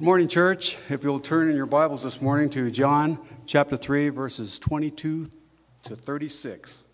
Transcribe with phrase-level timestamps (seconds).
[0.00, 0.78] Good morning, church.
[0.88, 5.26] If you'll turn in your Bibles this morning to John chapter 3, verses 22
[5.82, 6.86] to 36.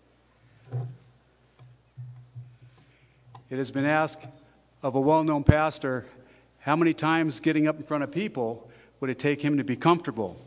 [3.49, 4.27] It has been asked
[4.83, 6.05] of a well known pastor
[6.59, 9.77] how many times getting up in front of people would it take him to be
[9.77, 10.45] comfortable?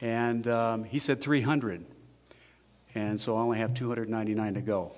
[0.00, 1.84] And um, he said 300.
[2.94, 4.92] And so I only have 299 to go.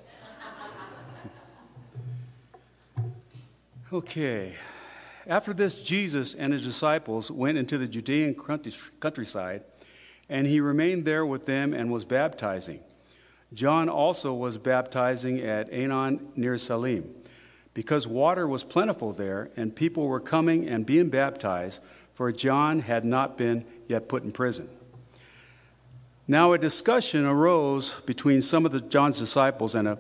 [3.92, 4.54] okay.
[5.28, 8.36] After this, Jesus and his disciples went into the Judean
[9.00, 9.64] countryside,
[10.28, 12.80] and he remained there with them and was baptizing.
[13.52, 17.12] John also was baptizing at Aenon near Salim,
[17.74, 21.82] because water was plentiful there, and people were coming and being baptized,
[22.14, 24.68] for John had not been yet put in prison.
[26.28, 29.98] Now a discussion arose between some of the John's disciples and a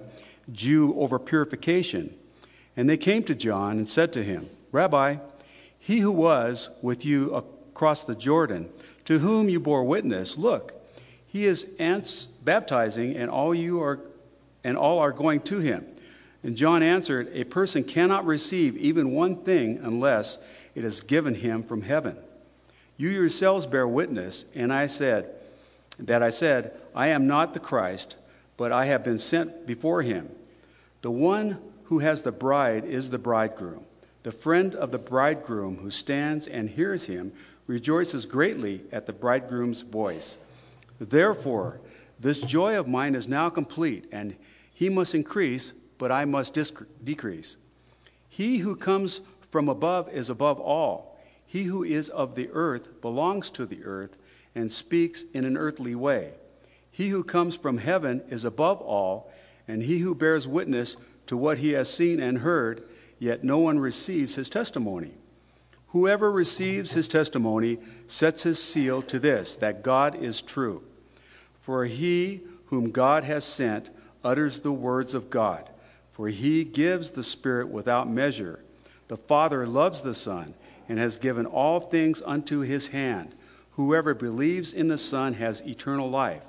[0.50, 2.14] Jew over purification,
[2.76, 5.16] and they came to John and said to him, Rabbi,
[5.78, 8.68] he who was with you across the Jordan,
[9.06, 10.74] to whom you bore witness, look,
[11.26, 11.64] he is
[12.44, 14.00] baptizing, and all you are
[14.62, 15.86] and all are going to him.
[16.42, 20.38] And John answered, A person cannot receive even one thing unless
[20.74, 22.18] it is given him from heaven.
[22.98, 25.30] You yourselves bear witness, and I said
[25.98, 28.16] that I said, I am not the Christ,
[28.56, 30.28] but I have been sent before him.
[31.00, 33.86] The one who has the bride is the bridegroom.
[34.26, 37.30] The friend of the bridegroom who stands and hears him
[37.68, 40.36] rejoices greatly at the bridegroom's voice.
[40.98, 41.80] Therefore,
[42.18, 44.34] this joy of mine is now complete, and
[44.74, 46.58] he must increase, but I must
[47.04, 47.56] decrease.
[48.28, 51.20] He who comes from above is above all.
[51.46, 54.18] He who is of the earth belongs to the earth
[54.56, 56.32] and speaks in an earthly way.
[56.90, 59.30] He who comes from heaven is above all,
[59.68, 60.96] and he who bears witness
[61.28, 62.82] to what he has seen and heard
[63.18, 65.12] yet no one receives his testimony.
[65.88, 70.82] Whoever receives his testimony sets his seal to this that God is true.
[71.58, 73.90] For he whom God has sent
[74.22, 75.70] utters the words of God,
[76.10, 78.60] for he gives the Spirit without measure.
[79.08, 80.54] The Father loves the Son
[80.88, 83.34] and has given all things unto his hand.
[83.72, 86.44] Whoever believes in the Son has eternal life.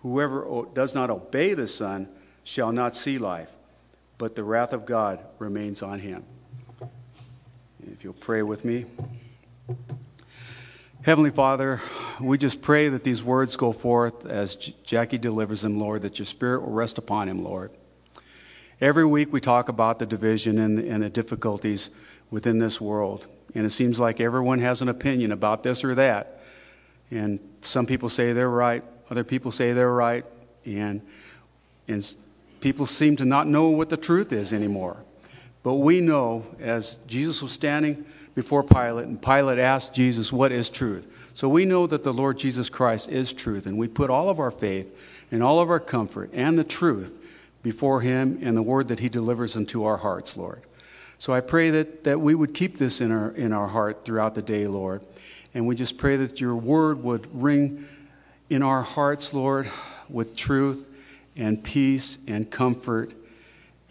[0.00, 2.08] Whoever does not obey the Son
[2.42, 3.56] shall not see life
[4.24, 6.24] but the wrath of God remains on him.
[7.86, 8.86] If you'll pray with me.
[11.02, 11.82] Heavenly Father,
[12.18, 16.24] we just pray that these words go forth as Jackie delivers them, Lord, that your
[16.24, 17.70] Spirit will rest upon him, Lord.
[18.80, 21.90] Every week we talk about the division and, and the difficulties
[22.30, 23.26] within this world.
[23.54, 26.40] And it seems like everyone has an opinion about this or that.
[27.10, 30.24] And some people say they're right, other people say they're right.
[30.64, 31.02] And,
[31.86, 32.14] and
[32.64, 35.04] People seem to not know what the truth is anymore.
[35.62, 40.70] But we know, as Jesus was standing before Pilate, and Pilate asked Jesus, What is
[40.70, 41.30] truth?
[41.34, 44.40] So we know that the Lord Jesus Christ is truth, and we put all of
[44.40, 44.98] our faith
[45.30, 47.22] and all of our comfort and the truth
[47.62, 50.62] before Him and the word that He delivers into our hearts, Lord.
[51.18, 54.34] So I pray that, that we would keep this in our, in our heart throughout
[54.34, 55.02] the day, Lord.
[55.52, 57.84] And we just pray that your word would ring
[58.48, 59.68] in our hearts, Lord,
[60.08, 60.88] with truth
[61.36, 63.14] and peace and comfort,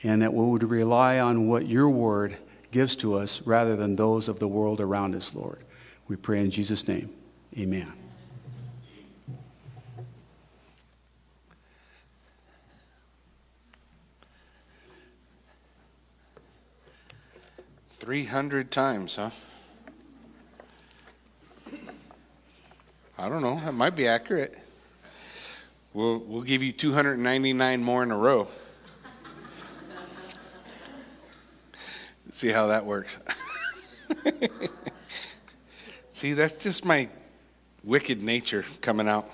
[0.03, 2.37] and that we would rely on what your word
[2.71, 5.59] gives to us rather than those of the world around us, Lord.
[6.07, 7.09] We pray in Jesus' name.
[7.57, 7.91] Amen.
[17.99, 19.29] Three hundred times, huh?
[23.17, 23.55] I don't know.
[23.59, 24.57] That might be accurate.
[25.93, 28.47] We'll, we'll give you 299 more in a row.
[32.31, 33.19] See how that works.
[36.13, 37.09] See, that's just my
[37.83, 39.29] wicked nature coming out.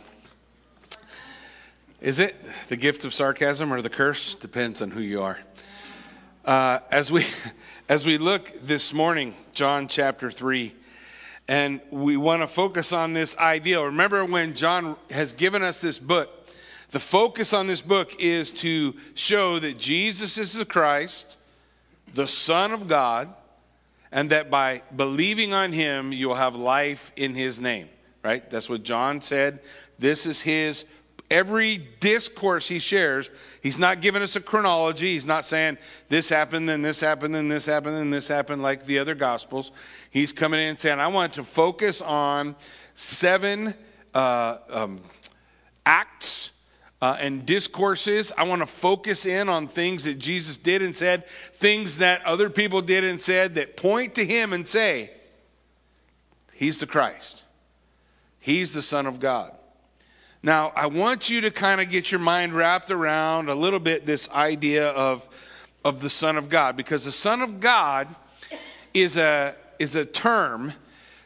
[2.01, 2.35] Is it
[2.67, 4.35] the gift of sarcasm or the curse?
[4.35, 5.39] Depends on who you are.
[6.43, 7.25] Uh, as we
[7.89, 10.75] as we look this morning, John chapter three,
[11.47, 13.85] and we want to focus on this ideal.
[13.85, 16.38] Remember when John has given us this book
[16.91, 21.37] the focus on this book is to show that Jesus is the Christ,
[22.13, 23.33] the Son of God,
[24.11, 27.89] and that by believing on him, you'll have life in his name,
[28.23, 28.49] right?
[28.49, 29.59] That's what John said.
[29.99, 30.85] This is his
[31.29, 33.29] every discourse he shares,
[33.61, 35.13] he's not giving us a chronology.
[35.13, 35.77] He's not saying
[36.07, 39.71] this happened, then this happened, then this happened, then this happened, like the other gospels.
[40.09, 42.55] He's coming in and saying, I want to focus on
[42.95, 43.75] seven
[44.13, 45.01] uh, um,
[45.85, 46.51] acts
[47.01, 48.31] uh, and discourses.
[48.37, 52.49] I want to focus in on things that Jesus did and said, things that other
[52.49, 55.11] people did and said that point to him and say,
[56.53, 57.43] He's the Christ.
[58.39, 59.53] He's the Son of God.
[60.43, 64.05] Now, I want you to kind of get your mind wrapped around a little bit
[64.05, 65.27] this idea of,
[65.85, 68.13] of the Son of God, because the Son of God
[68.93, 70.73] is a, is a term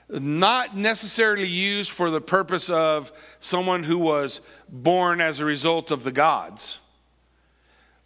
[0.09, 3.11] not necessarily used for the purpose of
[3.43, 6.79] someone who was born as a result of the gods,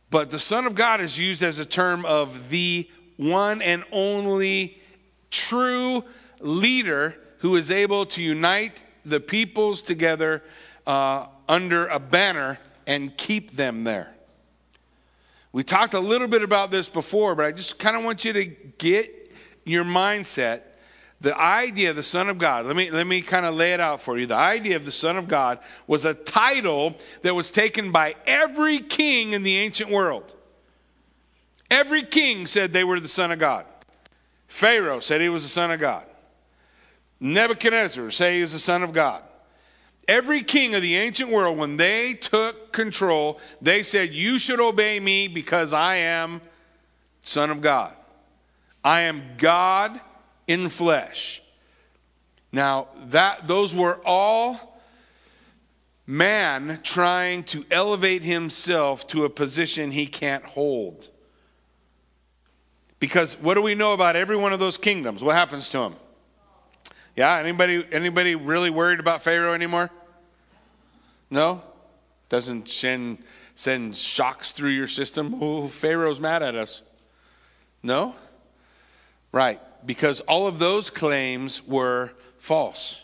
[0.10, 4.82] but the Son of God is used as a term of the one and only
[5.30, 6.04] true
[6.40, 10.44] leader who is able to unite the peoples together
[10.86, 14.14] uh, under a banner and keep them there.
[15.52, 18.34] We talked a little bit about this before, but I just kind of want you
[18.34, 19.32] to get
[19.66, 20.62] your mindset.
[21.20, 23.80] The idea of the Son of God, let me, let me kind of lay it
[23.80, 24.28] out for you.
[24.28, 28.80] The idea of the Son of God was a title that was taken by every
[28.80, 30.32] king in the ancient world.
[31.72, 33.66] Every king said they were the Son of God.
[34.48, 36.06] Pharaoh said he was the Son of God.
[37.20, 39.24] Nebuchadnezzar said he was the Son of God.
[40.08, 45.00] Every king of the ancient world, when they took control, they said, You should obey
[45.00, 46.42] me because I am
[47.22, 47.94] Son of God.
[48.84, 50.00] I am God
[50.48, 51.42] in flesh.
[52.52, 54.80] Now, that those were all
[56.08, 61.10] man trying to elevate himself to a position he can't hold.
[63.00, 65.24] Because what do we know about every one of those kingdoms?
[65.24, 65.96] What happens to them?
[67.16, 69.90] Yeah, anybody anybody really worried about Pharaoh anymore?
[71.30, 71.62] No?
[72.30, 73.20] Doesn't send
[73.56, 75.38] send shocks through your system?
[75.42, 76.84] Oh, Pharaoh's mad at us.
[77.84, 78.16] No?
[79.32, 83.02] Right, because all of those claims were false.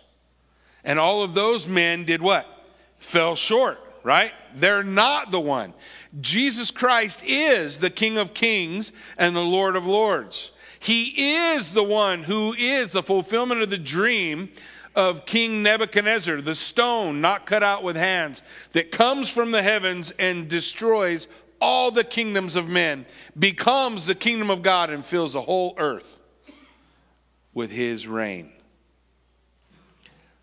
[0.84, 2.46] And all of those men did what?
[3.00, 4.34] Fell short, right?
[4.54, 5.74] They're not the one.
[6.20, 10.52] Jesus Christ is the King of Kings and the Lord of Lords.
[10.80, 14.50] He is the one who is the fulfillment of the dream
[14.94, 18.44] of King Nebuchadnezzar, the stone not cut out with hands
[18.74, 21.30] that comes from the heavens and destroys
[21.62, 23.06] all the kingdoms of men,
[23.40, 26.20] becomes the kingdom of God and fills the whole earth
[27.54, 28.52] with his reign.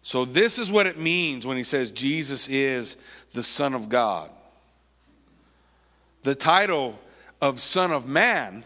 [0.02, 2.96] So, this is what it means when he says Jesus is
[3.32, 4.30] the Son of God.
[6.22, 6.98] The title
[7.40, 8.64] of Son of Man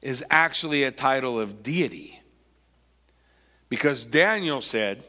[0.00, 2.20] is actually a title of deity.
[3.68, 5.02] Because Daniel said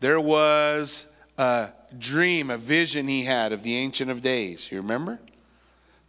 [0.00, 1.06] there was
[1.38, 4.70] a dream, a vision he had of the Ancient of Days.
[4.70, 5.18] You remember?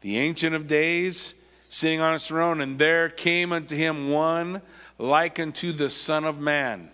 [0.01, 1.33] The Ancient of Days
[1.69, 4.61] sitting on his throne, and there came unto him one
[5.03, 6.89] like unto the Son of Man.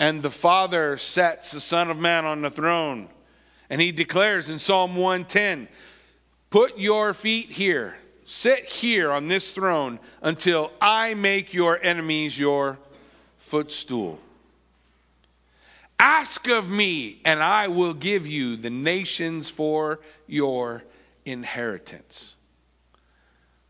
[0.00, 3.08] And the Father sets the Son of Man on the throne.
[3.68, 5.68] And he declares in Psalm 110
[6.50, 12.78] Put your feet here, sit here on this throne until I make your enemies your
[13.38, 14.18] footstool.
[15.98, 20.84] Ask of me, and I will give you the nations for your
[21.24, 22.34] inheritance.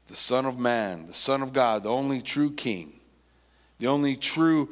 [0.09, 2.94] The Son of Man, the Son of God, the only true King,
[3.85, 4.71] the only true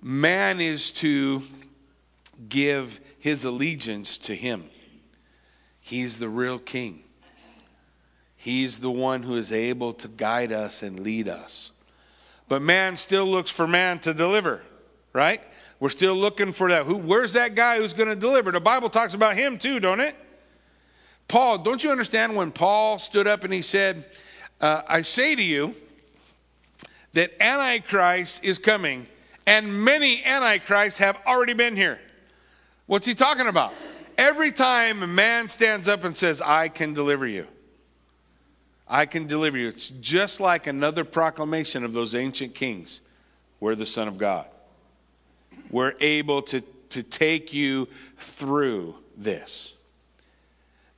[0.00, 1.42] man is to
[2.48, 4.64] give his allegiance to him.
[5.80, 7.04] He's the real King.
[8.36, 11.72] He's the one who is able to guide us and lead us.
[12.48, 14.62] But man still looks for man to deliver,
[15.12, 15.42] right?
[15.78, 16.86] We're still looking for that.
[16.86, 18.50] Who, where's that guy who's going to deliver?
[18.50, 20.16] The Bible talks about him too, don't it?
[21.28, 24.06] Paul, don't you understand when Paul stood up and he said,
[24.58, 25.74] uh, I say to you
[27.14, 29.06] that Antichrist is coming,
[29.46, 31.98] and many Antichrists have already been here.
[32.86, 33.72] What's he talking about?
[34.18, 37.46] Every time a man stands up and says, I can deliver you,
[38.86, 39.68] I can deliver you.
[39.68, 43.00] It's just like another proclamation of those ancient kings.
[43.58, 44.46] We're the Son of God.
[45.70, 49.73] We're able to, to take you through this.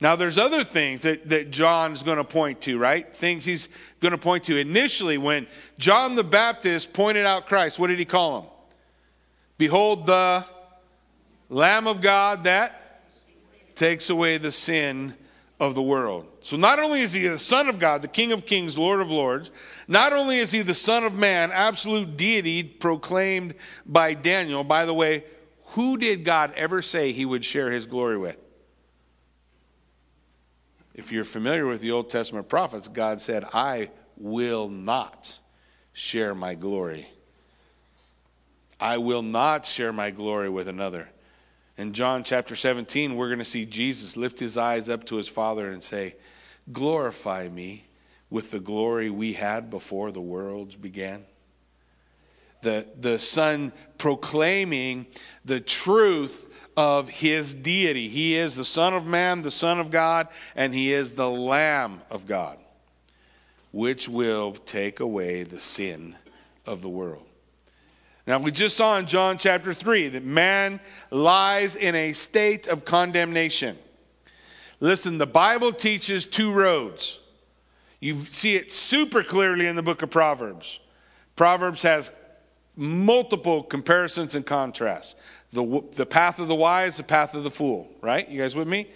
[0.00, 3.16] Now, there's other things that, that is going to point to, right?
[3.16, 4.58] Things he's going to point to.
[4.58, 5.46] Initially, when
[5.78, 8.50] John the Baptist pointed out Christ, what did he call him?
[9.56, 10.44] Behold, the
[11.48, 13.02] Lamb of God that
[13.74, 15.14] takes away the sin
[15.58, 16.26] of the world.
[16.40, 19.10] So not only is he the Son of God, the King of Kings, Lord of
[19.10, 19.50] Lords,
[19.88, 23.54] not only is he the Son of Man, absolute deity proclaimed
[23.86, 24.62] by Daniel.
[24.62, 25.24] By the way,
[25.68, 28.36] who did God ever say he would share his glory with?
[30.96, 35.38] If you're familiar with the Old Testament prophets, God said, I will not
[35.92, 37.06] share my glory.
[38.80, 41.10] I will not share my glory with another.
[41.76, 45.28] In John chapter 17, we're going to see Jesus lift his eyes up to his
[45.28, 46.16] Father and say,
[46.72, 47.84] Glorify me
[48.30, 51.26] with the glory we had before the worlds began.
[52.62, 55.08] The, the Son proclaiming
[55.44, 56.45] the truth
[56.76, 58.08] of his deity.
[58.08, 62.02] He is the Son of Man, the Son of God, and he is the Lamb
[62.10, 62.58] of God,
[63.72, 66.16] which will take away the sin
[66.66, 67.24] of the world.
[68.26, 70.80] Now, we just saw in John chapter 3 that man
[71.10, 73.78] lies in a state of condemnation.
[74.80, 77.20] Listen, the Bible teaches two roads.
[78.00, 80.80] You see it super clearly in the book of Proverbs.
[81.36, 82.10] Proverbs has
[82.74, 85.14] multiple comparisons and contrasts.
[85.52, 88.28] The, the path of the wise, the path of the fool, right?
[88.28, 88.88] You guys with me?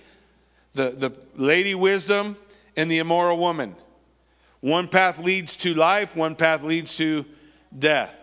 [0.74, 2.36] The, the lady wisdom
[2.76, 3.76] and the immoral woman.
[4.60, 7.24] One path leads to life, one path leads to
[7.76, 8.14] death.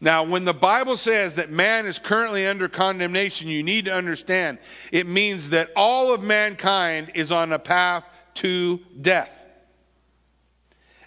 [0.00, 4.58] Now, when the Bible says that man is currently under condemnation, you need to understand
[4.92, 8.04] it means that all of mankind is on a path
[8.34, 9.32] to death.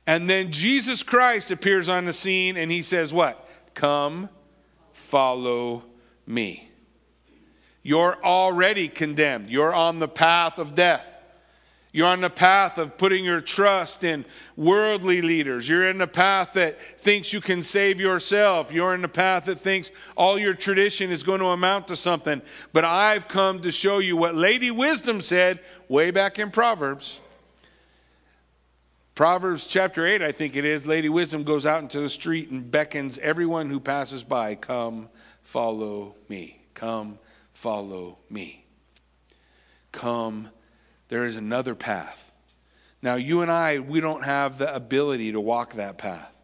[0.07, 3.47] And then Jesus Christ appears on the scene and he says, What?
[3.75, 4.29] Come,
[4.91, 5.83] follow
[6.29, 6.69] me.
[7.81, 9.49] You're already condemned.
[9.49, 11.07] You're on the path of death.
[11.91, 14.23] You're on the path of putting your trust in
[14.55, 15.67] worldly leaders.
[15.67, 18.71] You're in the path that thinks you can save yourself.
[18.71, 22.43] You're in the path that thinks all your tradition is going to amount to something.
[22.73, 27.19] But I've come to show you what Lady Wisdom said way back in Proverbs.
[29.15, 30.85] Proverbs chapter 8, I think it is.
[30.85, 35.09] Lady Wisdom goes out into the street and beckons everyone who passes by, Come,
[35.49, 36.61] follow me.
[36.75, 37.17] Come,
[37.53, 38.63] follow me.
[39.91, 40.49] Come,
[41.07, 42.31] there is another path.
[43.01, 46.39] Now, you and I, we don't have the ability to walk that path.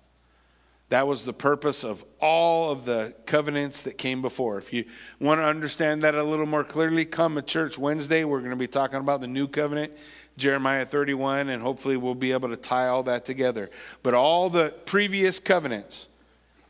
[0.90, 4.58] That was the purpose of all of the covenants that came before.
[4.58, 4.86] If you
[5.20, 8.24] want to understand that a little more clearly, come to church Wednesday.
[8.24, 9.94] We're going to be talking about the new covenant,
[10.36, 13.70] Jeremiah 31, and hopefully we'll be able to tie all that together.
[14.02, 16.08] But all the previous covenants,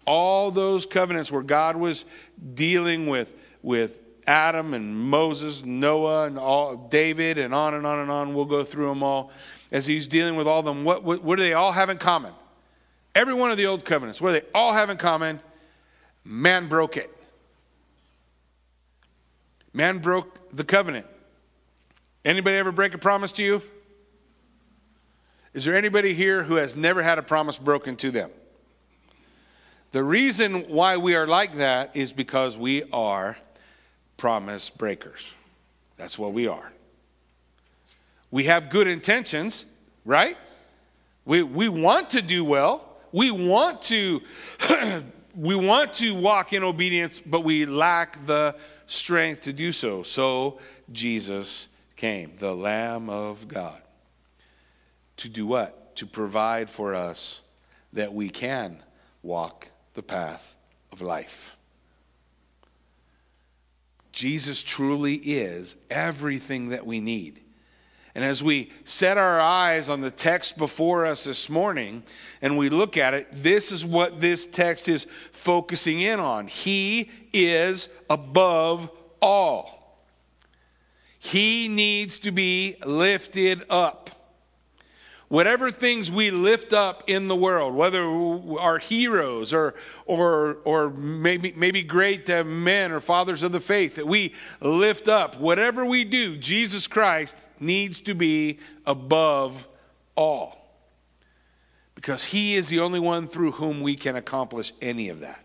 [0.06, 2.06] all those covenants where God was
[2.54, 3.32] dealing with,
[3.62, 8.34] with Adam and Moses, Noah and all, David, and on and on and on.
[8.34, 9.32] We'll go through them all.
[9.72, 12.34] As he's dealing with all them, what, what, what do they all have in common?
[13.14, 15.40] Every one of the old covenants, what do they all have in common?
[16.24, 17.12] Man broke it.
[19.74, 21.06] Man broke the covenant.
[22.24, 23.62] Anybody ever break a promise to you?
[25.54, 28.30] Is there anybody here who has never had a promise broken to them?
[29.96, 33.38] The reason why we are like that is because we are
[34.18, 35.34] promise breakers.
[35.96, 36.70] That's what we are.
[38.30, 39.64] We have good intentions,
[40.04, 40.36] right?
[41.24, 42.98] We, we want to do well.
[43.14, 44.22] We want to
[45.34, 50.04] we want to walk in obedience, but we lack the strength to do so.
[50.04, 50.60] So
[50.92, 53.82] Jesus came, the Lamb of God.
[55.16, 55.96] To do what?
[55.96, 57.40] To provide for us
[57.94, 58.84] that we can
[59.24, 60.56] walk the path
[60.92, 61.58] of life.
[64.12, 67.42] Jesus truly is everything that we need.
[68.16, 72.02] And as we set our eyes on the text before us this morning
[72.42, 76.48] and we look at it, this is what this text is focusing in on.
[76.48, 78.90] He is above
[79.22, 80.00] all.
[81.20, 84.05] He needs to be lifted up.
[85.28, 88.04] Whatever things we lift up in the world, whether
[88.60, 89.74] our heroes or,
[90.06, 95.08] or, or maybe, maybe great uh, men or fathers of the faith that we lift
[95.08, 99.68] up, whatever we do, Jesus Christ needs to be above
[100.16, 100.62] all.
[101.96, 105.44] Because he is the only one through whom we can accomplish any of that.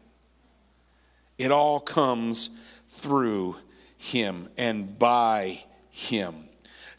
[1.38, 2.50] It all comes
[2.86, 3.56] through
[3.96, 6.49] him and by him.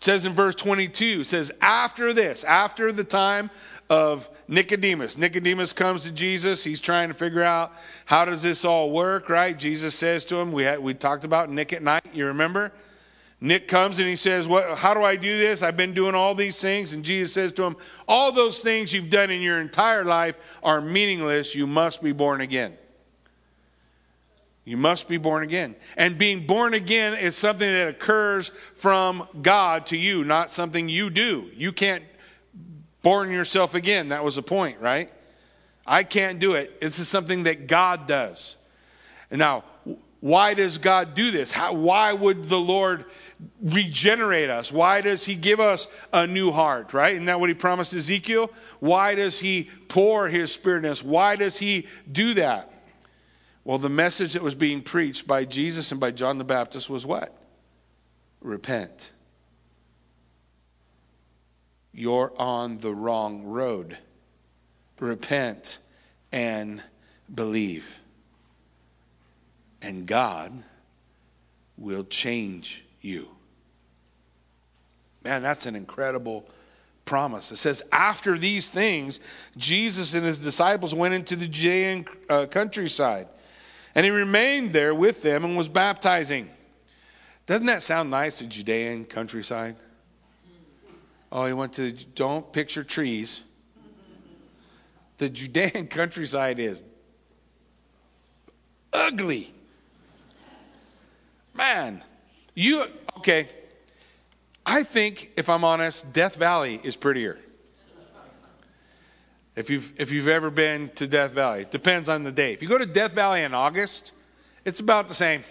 [0.02, 3.52] It says in verse 22, it says, after this, after the time
[3.88, 5.16] of Nicodemus.
[5.16, 6.64] Nicodemus comes to Jesus.
[6.64, 7.72] He's trying to figure out
[8.06, 9.56] how does this all work, right?
[9.56, 12.72] Jesus says to him, we, had, we talked about Nick at night, you remember?
[13.42, 15.62] Nick comes and he says, what, How do I do this?
[15.62, 16.94] I've been doing all these things.
[16.94, 17.78] And Jesus says to him,
[18.08, 21.54] All those things you've done in your entire life are meaningless.
[21.54, 22.76] You must be born again.
[24.72, 25.76] You must be born again.
[25.98, 31.10] And being born again is something that occurs from God to you, not something you
[31.10, 31.52] do.
[31.54, 32.06] You can't
[33.02, 34.08] born yourself again.
[34.10, 35.12] That was the point, right?
[35.86, 36.80] I can't do it.
[36.80, 38.56] This is something that God does.
[39.30, 39.66] Now,
[40.22, 41.52] why does God do this?
[41.52, 43.04] How, why would the Lord
[43.62, 44.72] regenerate us?
[44.72, 47.16] Why does He give us a new heart, right?
[47.16, 48.50] Isn't that what He promised Ezekiel?
[48.80, 51.04] Why does He pour His Spirit in us?
[51.04, 52.71] Why does He do that?
[53.64, 57.06] Well, the message that was being preached by Jesus and by John the Baptist was
[57.06, 57.36] what?
[58.42, 59.12] Repent.
[61.94, 63.98] You're on the wrong road.
[65.00, 65.80] Repent
[66.32, 66.82] and
[67.34, 68.00] believe.
[69.82, 70.64] and God
[71.78, 73.30] will change you.
[75.24, 76.46] Man, that's an incredible
[77.06, 77.52] promise.
[77.52, 79.20] It says, After these things,
[79.58, 83.28] Jesus and his disciples went into the Judean uh, countryside,
[83.96, 86.50] and he remained there with them and was baptizing.
[87.46, 89.76] Doesn't that sound nice, the Judean countryside?
[91.32, 93.42] Oh, he went to, don't picture trees.
[95.18, 96.84] The Judean countryside is
[98.92, 99.54] ugly.
[101.54, 102.04] Man,
[102.56, 102.86] you,
[103.18, 103.50] okay.
[104.66, 107.40] I think, if I'm honest, Death Valley is prettier.
[109.56, 112.54] If you've, if you've ever been to Death Valley, it depends on the day.
[112.54, 114.14] If you go to Death Valley in August,
[114.64, 115.44] it's about the same.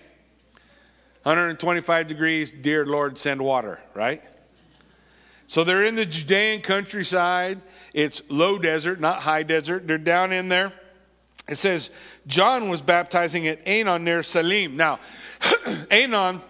[1.25, 4.23] 125 degrees, dear Lord, send water, right?
[5.47, 7.61] So they're in the Judean countryside.
[7.92, 9.87] It's low desert, not high desert.
[9.87, 10.73] They're down in there.
[11.47, 11.90] It says
[12.26, 14.76] John was baptizing at Aenon near Salim.
[14.76, 15.00] Now,
[15.40, 16.40] Aenon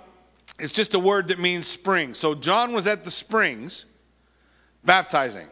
[0.60, 2.14] is just a word that means spring.
[2.14, 3.86] So John was at the springs
[4.84, 5.48] baptizing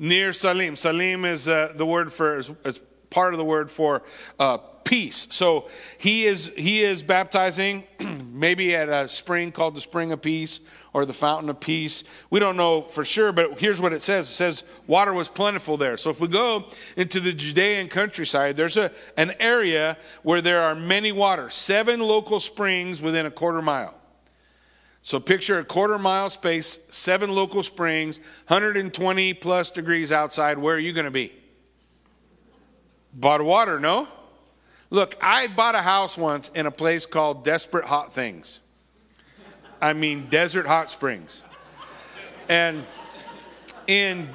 [0.00, 0.74] near Salim.
[0.74, 2.80] Salim is uh, the word for, is, is,
[3.10, 4.02] part of the word for
[4.38, 5.28] uh, peace.
[5.30, 7.84] So he is, he is baptizing
[8.32, 10.60] maybe at a spring called the Spring of Peace
[10.92, 12.02] or the Fountain of Peace.
[12.30, 15.76] We don't know for sure, but here's what it says it says water was plentiful
[15.76, 15.96] there.
[15.96, 16.66] So if we go
[16.96, 22.40] into the Judean countryside, there's a, an area where there are many waters, seven local
[22.40, 23.99] springs within a quarter mile.
[25.02, 30.58] So picture a quarter mile space, seven local springs, 120 plus degrees outside.
[30.58, 31.32] Where are you going to be?
[33.14, 34.06] Bought water, no?
[34.90, 38.60] Look, I bought a house once in a place called Desperate Hot Things.
[39.80, 41.42] I mean, desert hot springs.
[42.48, 42.84] And
[43.86, 44.28] in,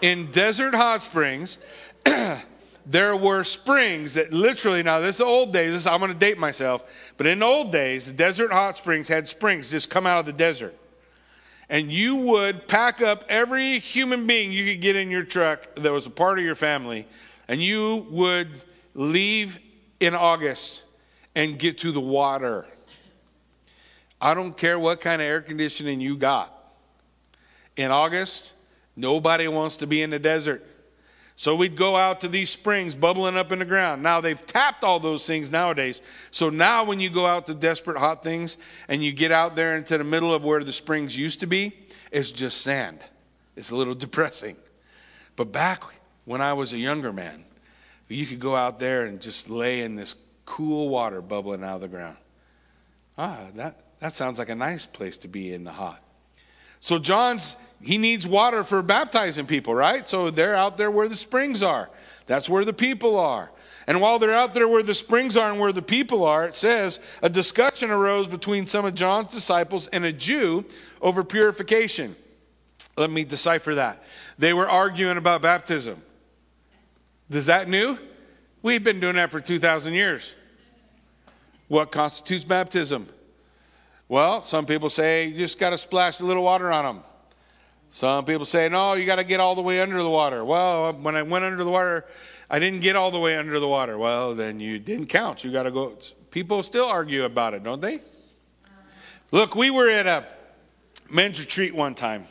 [0.00, 1.58] in desert hot springs,
[2.86, 6.38] there were springs that literally, now this is old days, this, I'm going to date
[6.38, 6.84] myself,
[7.16, 10.32] but in old days, the desert hot springs had springs just come out of the
[10.32, 10.74] desert.
[11.68, 15.90] And you would pack up every human being you could get in your truck that
[15.90, 17.08] was a part of your family,
[17.48, 18.50] and you would
[18.94, 19.58] leave
[19.98, 20.84] in August
[21.34, 22.66] and get to the water.
[24.20, 26.52] I don't care what kind of air conditioning you got.
[27.76, 28.52] In August,
[28.94, 30.64] nobody wants to be in the desert.
[31.38, 34.02] So we'd go out to these springs bubbling up in the ground.
[34.02, 36.00] Now they've tapped all those things nowadays.
[36.30, 38.56] So now when you go out to desperate hot things
[38.88, 41.76] and you get out there into the middle of where the springs used to be,
[42.10, 43.00] it's just sand.
[43.54, 44.56] It's a little depressing.
[45.36, 45.84] But back
[46.24, 47.44] when I was a younger man,
[48.08, 50.14] you could go out there and just lay in this
[50.46, 52.16] cool water bubbling out of the ground.
[53.18, 56.02] Ah, that, that sounds like a nice place to be in the hot.
[56.80, 60.08] So John's he needs water for baptizing people, right?
[60.08, 61.90] So they're out there where the springs are.
[62.26, 63.50] That's where the people are.
[63.86, 66.56] And while they're out there where the springs are and where the people are, it
[66.56, 70.64] says a discussion arose between some of John's disciples and a Jew
[71.00, 72.16] over purification.
[72.96, 74.02] Let me decipher that.
[74.38, 76.02] They were arguing about baptism.
[77.30, 77.98] Is that new?
[78.62, 80.34] We've been doing that for 2,000 years.
[81.68, 83.08] What constitutes baptism?
[84.08, 87.04] Well, some people say you just got to splash a little water on them.
[87.96, 90.44] Some people say, no, you got to get all the way under the water.
[90.44, 92.04] Well, when I went under the water,
[92.50, 93.96] I didn't get all the way under the water.
[93.96, 95.42] Well, then you didn't count.
[95.42, 95.96] You got to go.
[96.30, 98.02] People still argue about it, don't they?
[99.30, 100.26] Look, we were at a
[101.08, 102.26] men's retreat one time,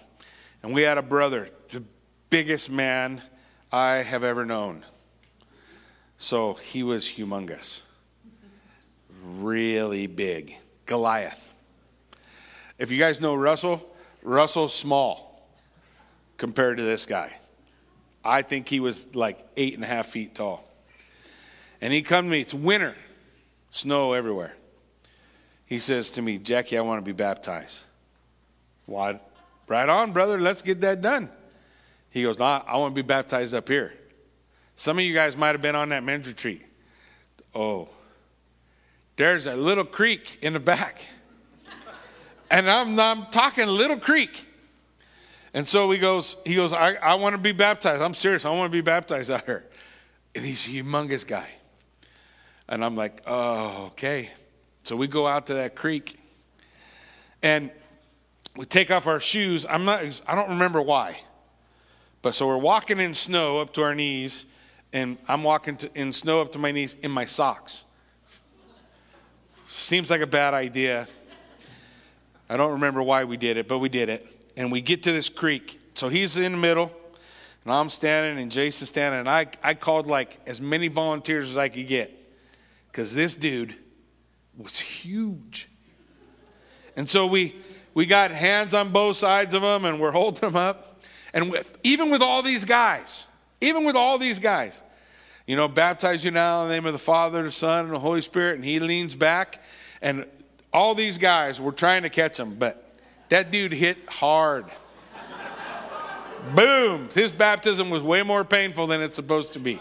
[0.62, 1.82] and we had a brother, the
[2.30, 3.24] biggest man
[3.72, 4.86] I have ever known.
[6.20, 7.82] So he was humongous,
[9.40, 10.58] really big.
[10.86, 11.52] Goliath.
[12.78, 13.84] If you guys know Russell,
[14.22, 15.25] Russell's small
[16.38, 17.34] compared to this guy.
[18.24, 20.68] I think he was like eight and a half feet tall.
[21.82, 22.96] And he come to me, it's winter,
[23.70, 24.56] snow everywhere.
[25.66, 27.82] He says to me, Jackie, I want to be baptized.
[28.86, 29.32] What?
[29.68, 31.30] Right on, brother, let's get that done.
[32.10, 33.94] He goes, no, I want to be baptized up here.
[34.76, 36.62] Some of you guys might have been on that men's retreat.
[37.54, 37.90] Oh,
[39.16, 41.02] there's a little creek in the back.
[42.52, 44.46] And I'm, I'm talking Little Creek.
[45.56, 48.02] And so he goes, he goes, I, I want to be baptized.
[48.02, 48.44] I'm serious.
[48.44, 49.64] I want to be baptized out here.
[50.36, 51.48] And he's a humongous guy.
[52.68, 54.32] And I'm like, oh, okay.
[54.84, 56.20] So we go out to that creek
[57.42, 57.72] and
[58.58, 59.66] we take off our shoes.
[59.68, 61.18] I'm not, I don't remember why.
[62.22, 64.46] But so we're walking in snow up to our knees,
[64.92, 67.84] and I'm walking to, in snow up to my knees in my socks.
[69.68, 71.08] Seems like a bad idea.
[72.50, 74.35] I don't remember why we did it, but we did it.
[74.58, 75.80] And we get to this creek.
[75.94, 76.92] So he's in the middle,
[77.64, 79.22] and I'm standing, and Jason's standing.
[79.22, 82.12] And I, I called like as many volunteers as I could get.
[82.92, 83.76] Because this dude
[84.58, 85.68] was huge.
[86.96, 87.56] And so we,
[87.94, 91.02] we got hands on both sides of him, and we're holding him up.
[91.34, 93.26] And with, even with all these guys,
[93.60, 94.82] even with all these guys,
[95.46, 98.00] you know, baptize you now in the name of the Father, the Son, and the
[98.00, 98.56] Holy Spirit.
[98.56, 99.62] And he leans back,
[100.02, 100.26] and
[100.72, 102.85] all these guys were trying to catch him, but
[103.30, 104.66] that dude hit hard.
[106.54, 107.10] Boom!
[107.14, 109.80] His baptism was way more painful than it's supposed to be.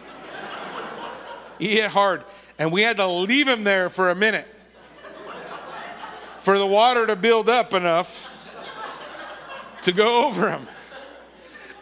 [1.58, 2.24] He hit hard,
[2.58, 4.48] and we had to leave him there for a minute
[6.40, 8.30] for the water to build up enough
[9.80, 10.66] to go over him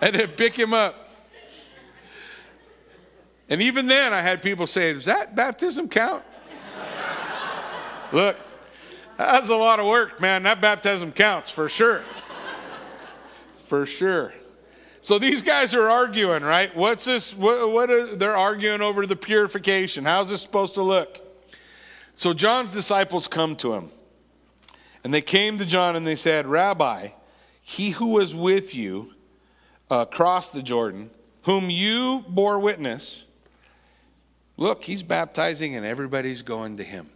[0.00, 1.10] and to pick him up.
[3.48, 6.22] And even then, I had people say, Does that baptism count?
[8.12, 8.36] Look,
[9.26, 10.42] that's a lot of work, man.
[10.44, 12.02] That baptism counts for sure.
[13.66, 14.32] For sure.
[15.00, 16.74] So these guys are arguing, right?
[16.76, 17.34] What's this?
[17.34, 20.04] What, they're arguing over the purification.
[20.04, 21.18] How's this supposed to look?
[22.14, 23.90] So John's disciples come to him.
[25.02, 27.08] And they came to John and they said, Rabbi,
[27.60, 29.12] he who was with you
[30.10, 31.10] crossed the Jordan,
[31.42, 33.24] whom you bore witness,
[34.56, 37.10] look, he's baptizing and everybody's going to him.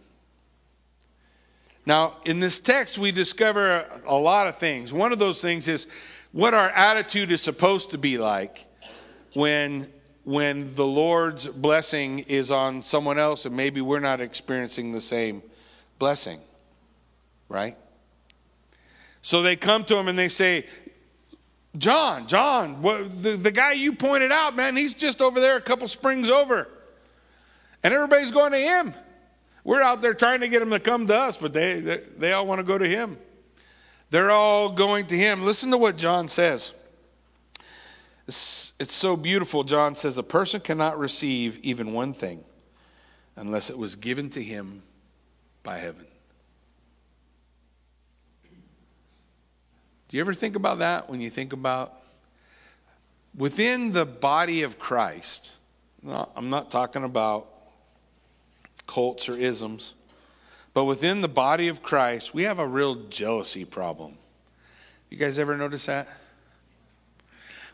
[1.87, 4.93] Now, in this text, we discover a lot of things.
[4.93, 5.87] One of those things is
[6.33, 8.67] what our attitude is supposed to be like
[9.33, 9.91] when,
[10.23, 15.41] when the Lord's blessing is on someone else and maybe we're not experiencing the same
[15.97, 16.39] blessing
[17.49, 17.77] right?
[19.21, 20.65] So they come to him and they say,
[21.77, 25.61] John, John, what, the, the guy you pointed out, man, he's just over there a
[25.61, 26.67] couple springs over.
[27.83, 28.93] And everybody's going to him.
[29.67, 32.31] We're out there trying to get him to come to us, but they, they, they
[32.31, 33.17] all want to go to him.
[34.11, 35.43] They're all going to him.
[35.43, 36.71] Listen to what John says.
[38.29, 39.65] It's, it's so beautiful.
[39.65, 42.45] John says, A person cannot receive even one thing
[43.35, 44.83] unless it was given to him
[45.63, 46.05] by heaven.
[50.07, 51.93] Do you ever think about that when you think about
[53.35, 55.57] within the body of Christ?
[56.01, 57.56] No, I'm not talking about
[58.87, 59.93] cults or isms,
[60.73, 64.17] but within the body of Christ, we have a real jealousy problem.
[65.09, 66.07] You guys ever notice that?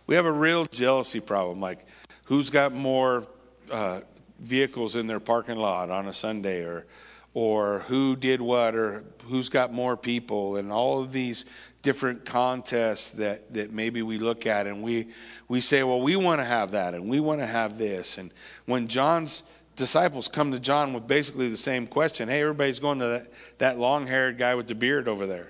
[0.05, 1.61] We have a real jealousy problem.
[1.61, 1.85] Like,
[2.25, 3.25] who's got more
[3.71, 4.01] uh,
[4.39, 6.85] vehicles in their parking lot on a Sunday, or
[7.33, 11.45] or who did what, or who's got more people, and all of these
[11.83, 15.07] different contests that, that maybe we look at and we,
[15.49, 18.17] we say, well, we want to have that and we want to have this.
[18.17, 18.31] And
[18.65, 19.43] when John's
[19.75, 23.79] disciples come to John with basically the same question hey, everybody's going to that, that
[23.79, 25.49] long haired guy with the beard over there.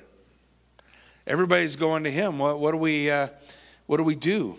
[1.25, 2.38] Everybody's going to him.
[2.39, 3.29] What, what, do we, uh,
[3.86, 4.57] what do we do?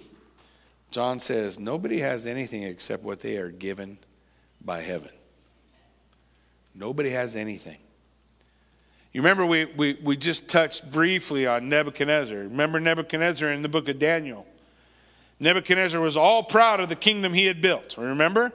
[0.91, 3.99] John says, nobody has anything except what they are given
[4.65, 5.11] by heaven.
[6.75, 7.79] Nobody has anything.
[9.13, 12.37] You remember we, we, we just touched briefly on Nebuchadnezzar.
[12.37, 14.47] Remember Nebuchadnezzar in the book of Daniel?
[15.39, 17.97] Nebuchadnezzar was all proud of the kingdom he had built.
[17.99, 18.53] Remember?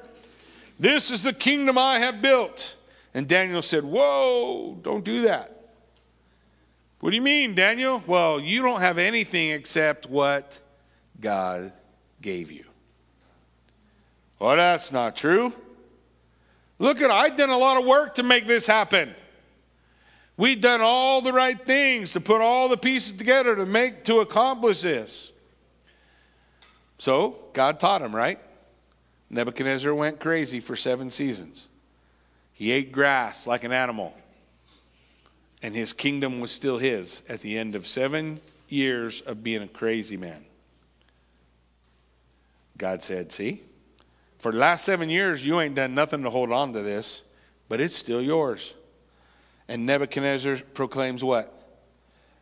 [0.79, 2.75] This is the kingdom I have built.
[3.13, 5.55] And Daniel said, Whoa, don't do that.
[6.99, 8.03] What do you mean, Daniel?
[8.07, 10.59] Well, you don't have anything except what
[11.19, 11.71] God
[12.21, 12.65] gave you.
[14.37, 15.53] Well, that's not true.
[16.77, 19.13] Look at, I've done a lot of work to make this happen.
[20.37, 24.19] We've done all the right things to put all the pieces together to make to
[24.19, 25.31] accomplish this.
[26.97, 28.39] So God taught him, right?
[29.29, 31.67] Nebuchadnezzar went crazy for seven seasons.
[32.53, 34.13] He ate grass like an animal.
[35.61, 38.39] And his kingdom was still his at the end of seven
[38.69, 40.45] years of being a crazy man.
[42.77, 43.61] God said, See,
[44.39, 47.23] for the last seven years, you ain't done nothing to hold on to this,
[47.67, 48.73] but it's still yours.
[49.67, 51.53] And Nebuchadnezzar proclaims what?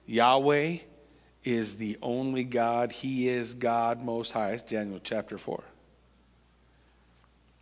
[0.06, 0.78] Yahweh
[1.44, 2.92] is the only God.
[2.92, 4.52] He is God most high.
[4.52, 5.64] It's Daniel chapter 4.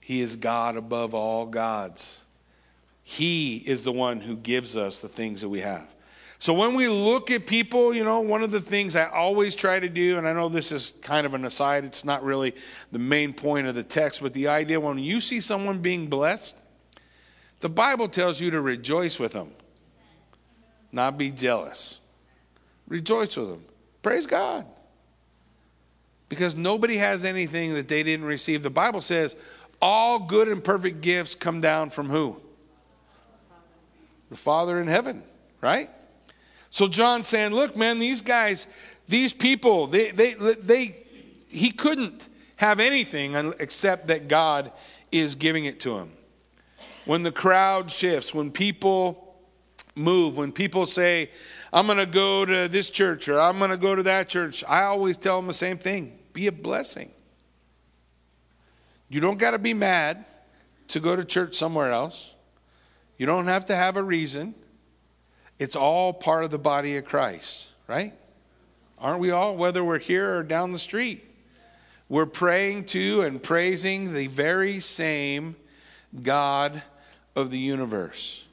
[0.05, 2.21] He is God above all gods.
[3.01, 5.87] He is the one who gives us the things that we have.
[6.37, 9.79] So when we look at people, you know, one of the things I always try
[9.79, 12.53] to do, and I know this is kind of an aside, it's not really
[12.91, 16.55] the main point of the text, but the idea when you see someone being blessed,
[17.61, 19.49] the Bible tells you to rejoice with them,
[20.91, 21.99] not be jealous.
[22.87, 23.65] Rejoice with them.
[24.03, 24.67] Praise God.
[26.29, 28.61] Because nobody has anything that they didn't receive.
[28.61, 29.35] The Bible says
[29.81, 32.37] all good and perfect gifts come down from who?
[34.29, 35.23] The Father in heaven,
[35.61, 35.89] right?
[36.71, 38.67] So John's saying, look, man, these guys,
[39.07, 40.95] these people, they, they, they,
[41.47, 44.71] he couldn't have anything except that God
[45.11, 46.11] is giving it to him
[47.05, 49.25] when the crowd shifts, when people
[49.95, 50.37] move.
[50.37, 51.29] When people say,
[51.71, 54.63] I'm going to go to this church or I'm going to go to that church,
[54.67, 57.11] I always tell them the same thing be a blessing.
[59.09, 60.25] You don't got to be mad
[60.89, 62.33] to go to church somewhere else.
[63.17, 64.55] You don't have to have a reason.
[65.57, 68.13] It's all part of the body of Christ, right?
[68.99, 71.23] Aren't we all, whether we're here or down the street?
[72.09, 75.55] We're praying to and praising the very same
[76.21, 76.83] God
[77.35, 78.43] of the universe.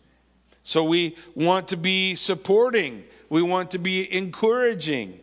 [0.64, 5.18] So we want to be supporting, we want to be encouraging.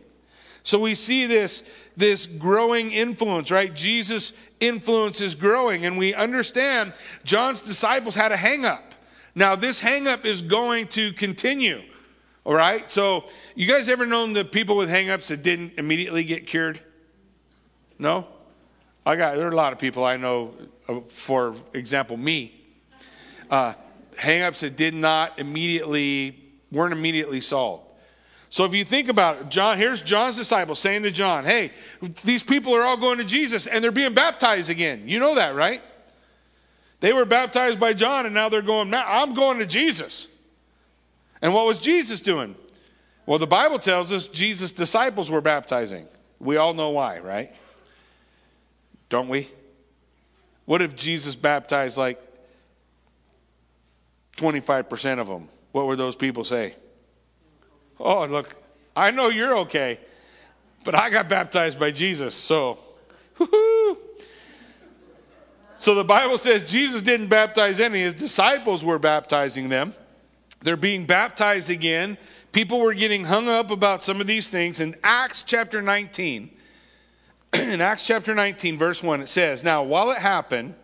[0.62, 1.62] So we see this,
[1.96, 3.74] this growing influence, right?
[3.74, 6.92] Jesus' influence is growing, and we understand
[7.24, 8.94] John's disciples had a hang up.
[9.34, 11.82] Now, this hang up is going to continue.
[12.44, 12.90] All right?
[12.90, 16.80] So, you guys ever known the people with hang ups that didn't immediately get cured?
[17.98, 18.26] No?
[19.04, 20.54] I got, there are a lot of people I know,
[20.88, 22.54] uh, for example, me,
[23.50, 23.74] uh,
[24.16, 26.38] hang ups that did not immediately,
[26.70, 27.89] weren't immediately solved.
[28.50, 31.70] So if you think about it, John, here's John's disciples saying to John, hey,
[32.24, 35.04] these people are all going to Jesus and they're being baptized again.
[35.06, 35.80] You know that, right?
[36.98, 40.26] They were baptized by John and now they're going, now I'm going to Jesus.
[41.40, 42.56] And what was Jesus doing?
[43.24, 46.08] Well, the Bible tells us Jesus' disciples were baptizing.
[46.40, 47.54] We all know why, right?
[49.08, 49.46] Don't we?
[50.64, 52.20] What if Jesus baptized like
[54.38, 55.48] 25% of them?
[55.70, 56.74] What would those people say?
[58.00, 58.56] Oh, look,
[58.96, 60.00] I know you're okay,
[60.84, 62.78] but I got baptized by Jesus, so
[65.80, 69.94] So the Bible says Jesus didn't baptize any, his disciples were baptizing them.
[70.60, 72.18] They're being baptized again.
[72.52, 74.78] People were getting hung up about some of these things.
[74.78, 76.50] In Acts chapter 19,
[77.54, 80.74] in Acts chapter 19, verse 1, it says, Now, while it happened,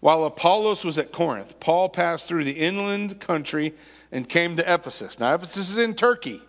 [0.00, 3.74] while Apollos was at Corinth, Paul passed through the inland country
[4.10, 5.20] and came to Ephesus.
[5.20, 6.40] Now, Ephesus is in Turkey.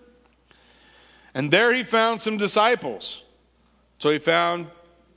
[1.34, 3.24] And there he found some disciples.
[4.00, 4.68] So he found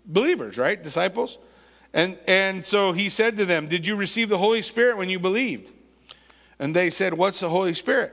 [0.06, 0.80] believers, right?
[0.80, 1.38] Disciples.
[1.92, 5.18] And, and so he said to them, Did you receive the Holy Spirit when you
[5.18, 5.72] believed?
[6.58, 8.12] And they said, What's the Holy Spirit?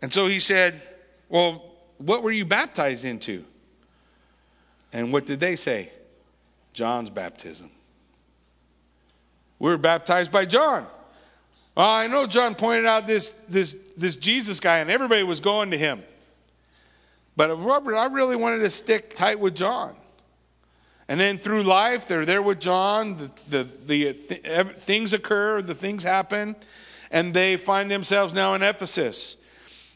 [0.00, 0.82] And so he said,
[1.28, 1.64] Well,
[1.98, 3.44] what were you baptized into?
[4.92, 5.90] And what did they say?
[6.72, 7.70] John's baptism.
[9.58, 10.86] We were baptized by John.
[11.74, 15.70] Well, I know John pointed out this, this, this Jesus guy, and everybody was going
[15.70, 16.02] to him.
[17.34, 19.96] But Robert, I really wanted to stick tight with John.
[21.08, 23.16] And then through life, they're there with John.
[23.48, 26.56] The, the, the things occur, the things happen,
[27.10, 29.36] and they find themselves now in Ephesus.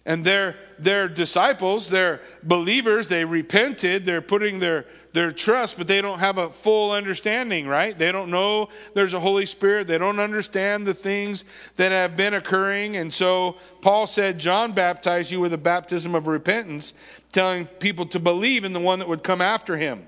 [0.06, 4.86] And they're, they're disciples, they're believers, they repented, they're putting their,
[5.16, 7.96] their trust, but they don't have a full understanding, right?
[7.96, 9.86] They don't know there's a Holy Spirit.
[9.86, 11.42] They don't understand the things
[11.76, 12.98] that have been occurring.
[12.98, 16.92] And so Paul said, John baptized you with a baptism of repentance,
[17.32, 20.06] telling people to believe in the one that would come after him.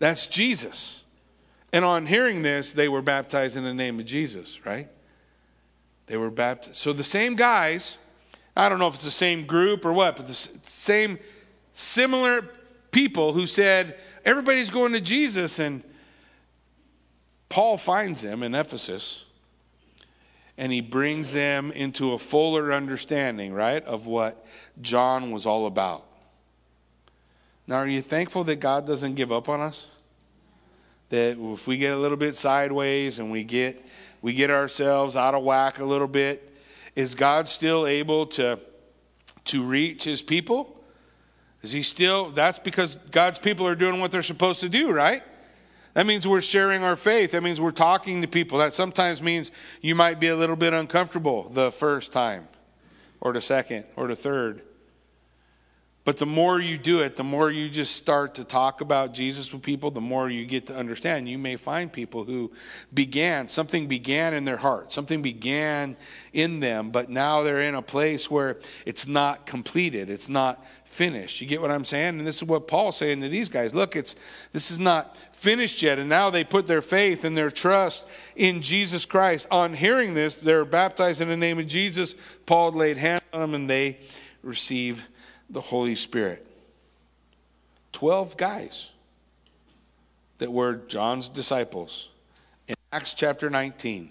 [0.00, 1.04] That's Jesus.
[1.72, 4.88] And on hearing this, they were baptized in the name of Jesus, right?
[6.06, 6.78] They were baptized.
[6.78, 7.98] So the same guys,
[8.56, 11.20] I don't know if it's the same group or what, but the same
[11.72, 12.48] similar
[12.94, 15.58] people who said, everybody's going to Jesus.
[15.58, 15.82] And
[17.48, 19.24] Paul finds them in Ephesus
[20.56, 24.46] and he brings them into a fuller understanding, right, of what
[24.80, 26.06] John was all about.
[27.66, 29.88] Now, are you thankful that God doesn't give up on us?
[31.08, 33.84] That if we get a little bit sideways and we get
[34.22, 36.56] we get ourselves out of whack a little bit,
[36.94, 38.60] is God still able to
[39.46, 40.73] to reach his people?
[41.64, 45.22] Is he still, that's because God's people are doing what they're supposed to do, right?
[45.94, 47.30] That means we're sharing our faith.
[47.30, 48.58] That means we're talking to people.
[48.58, 49.50] That sometimes means
[49.80, 52.48] you might be a little bit uncomfortable the first time,
[53.18, 54.60] or the second, or the third.
[56.04, 59.50] But the more you do it, the more you just start to talk about Jesus
[59.52, 61.30] with people, the more you get to understand.
[61.30, 62.52] You may find people who
[62.92, 65.96] began, something began in their heart, something began
[66.34, 71.40] in them, but now they're in a place where it's not completed, it's not finished.
[71.40, 72.18] You get what I'm saying?
[72.18, 73.74] And this is what Paul's saying to these guys.
[73.74, 74.14] Look, it's
[74.52, 75.98] this is not finished yet.
[75.98, 79.48] And now they put their faith and their trust in Jesus Christ.
[79.50, 82.14] On hearing this, they're baptized in the name of Jesus.
[82.46, 83.98] Paul laid hands on them and they
[84.42, 85.08] receive
[85.50, 86.46] the Holy Spirit.
[87.92, 88.90] Twelve guys
[90.38, 92.08] that were John's disciples
[92.66, 94.10] in Acts chapter 19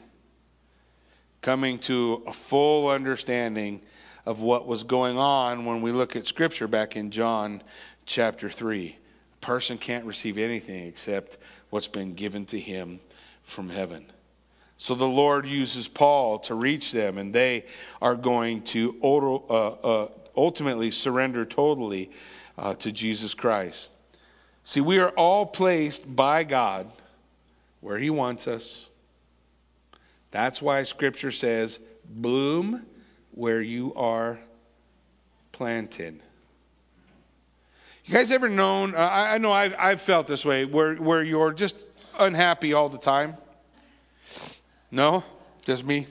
[1.41, 3.81] coming to a full understanding
[4.25, 7.61] of what was going on when we look at Scripture back in John
[8.05, 8.95] chapter 3.
[9.33, 11.37] A person can't receive anything except
[11.69, 13.01] what's been given to him
[13.43, 14.05] from heaven.
[14.77, 17.65] So the Lord uses Paul to reach them, and they
[18.01, 22.11] are going to uh, uh, ultimately surrender totally
[22.57, 23.89] uh, to Jesus Christ.
[24.63, 26.89] See, we are all placed by God
[27.81, 28.87] where He wants us.
[30.31, 32.85] That's why Scripture says, bloom
[33.31, 34.39] where you are
[35.51, 36.21] planted.
[38.05, 38.95] You guys ever known?
[38.95, 41.85] Uh, I, I, know I've, I've felt this way, where, where you're just
[42.19, 43.37] unhappy all the time.
[44.91, 45.23] No?
[45.65, 46.07] Just me?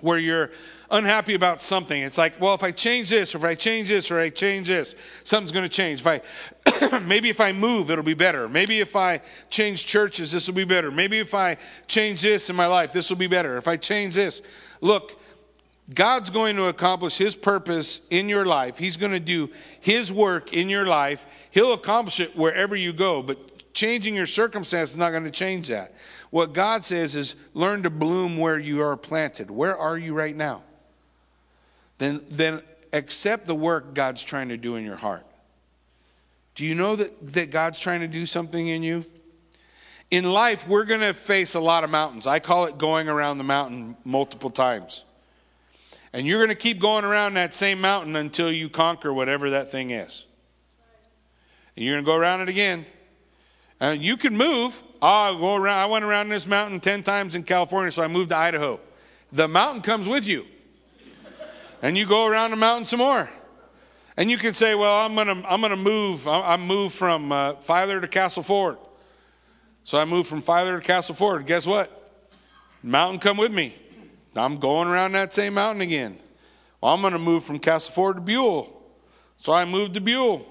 [0.00, 0.50] Where you're
[0.92, 2.00] unhappy about something.
[2.00, 4.68] It's like, well, if I change this, or if I change this, or I change
[4.68, 6.00] this, something's going to change.
[6.00, 8.48] If I, maybe if I move, it'll be better.
[8.48, 10.90] Maybe if I change churches, this will be better.
[10.90, 11.56] Maybe if I
[11.88, 13.56] change this in my life, this will be better.
[13.56, 14.42] If I change this,
[14.82, 15.18] look,
[15.92, 18.76] God's going to accomplish His purpose in your life.
[18.76, 19.50] He's going to do
[19.80, 21.24] His work in your life.
[21.50, 25.68] He'll accomplish it wherever you go, but changing your circumstance is not going to change
[25.68, 25.94] that.
[26.28, 29.50] What God says is learn to bloom where you are planted.
[29.50, 30.62] Where are you right now?
[32.02, 32.62] Then, then
[32.92, 35.24] accept the work God's trying to do in your heart.
[36.56, 39.04] Do you know that, that God's trying to do something in you?
[40.10, 42.26] In life, we're going to face a lot of mountains.
[42.26, 45.04] I call it going around the mountain multiple times.
[46.12, 49.70] And you're going to keep going around that same mountain until you conquer whatever that
[49.70, 50.24] thing is.
[51.76, 52.84] And you're going to go around it again.
[53.78, 54.82] And you can move.
[55.00, 55.78] Ah, oh, I'll go around.
[55.78, 58.80] I went around this mountain 10 times in California, so I moved to Idaho.
[59.30, 60.46] The mountain comes with you.
[61.82, 63.28] And you go around the mountain some more.
[64.16, 66.28] And you can say, well, I'm going to I'm gonna move.
[66.28, 68.78] I, I moved from uh, Filer to Castleford.
[69.84, 71.44] So I moved from Filer to Castleford.
[71.44, 71.98] Guess what?
[72.82, 73.74] Mountain come with me.
[74.36, 76.18] I'm going around that same mountain again.
[76.80, 78.80] Well, I'm going to move from Castleford to Buhl.
[79.38, 80.46] So I moved to Buhl.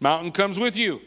[0.00, 1.00] Mountain comes with you.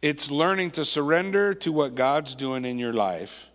[0.00, 3.50] It's learning to surrender to what God's doing in your life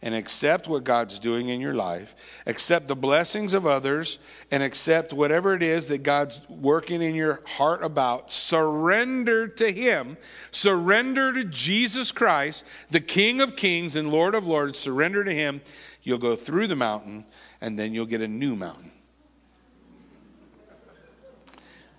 [0.00, 2.14] and accept what God's doing in your life,
[2.46, 4.18] accept the blessings of others,
[4.50, 8.30] and accept whatever it is that God's working in your heart about.
[8.30, 10.16] Surrender to Him,
[10.52, 14.78] surrender to Jesus Christ, the King of Kings and Lord of Lords.
[14.78, 15.60] Surrender to Him.
[16.02, 17.24] You'll go through the mountain,
[17.60, 18.92] and then you'll get a new mountain.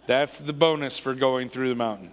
[0.07, 2.11] That's the bonus for going through the mountain.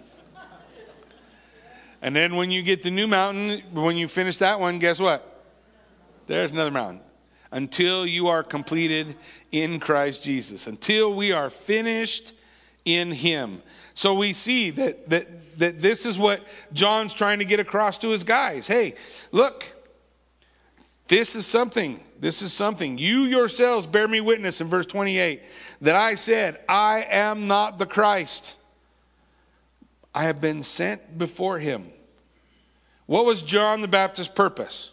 [2.01, 5.36] And then when you get the new mountain, when you finish that one, guess what?
[6.27, 7.01] There's another mountain.
[7.51, 9.15] Until you are completed
[9.51, 12.33] in Christ Jesus, until we are finished
[12.83, 13.61] in Him.
[13.93, 18.09] So we see that, that, that this is what John's trying to get across to
[18.09, 18.67] his guys.
[18.67, 18.93] Hey,
[19.31, 19.65] look,
[21.07, 21.99] this is something.
[22.19, 22.97] This is something.
[22.97, 25.41] You yourselves bear me witness in verse 28
[25.81, 28.57] that I said, I am not the Christ.
[30.13, 31.91] I have been sent before him.
[33.05, 34.91] What was John the Baptist's purpose?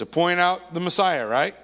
[0.00, 1.54] To point out the Messiah, right?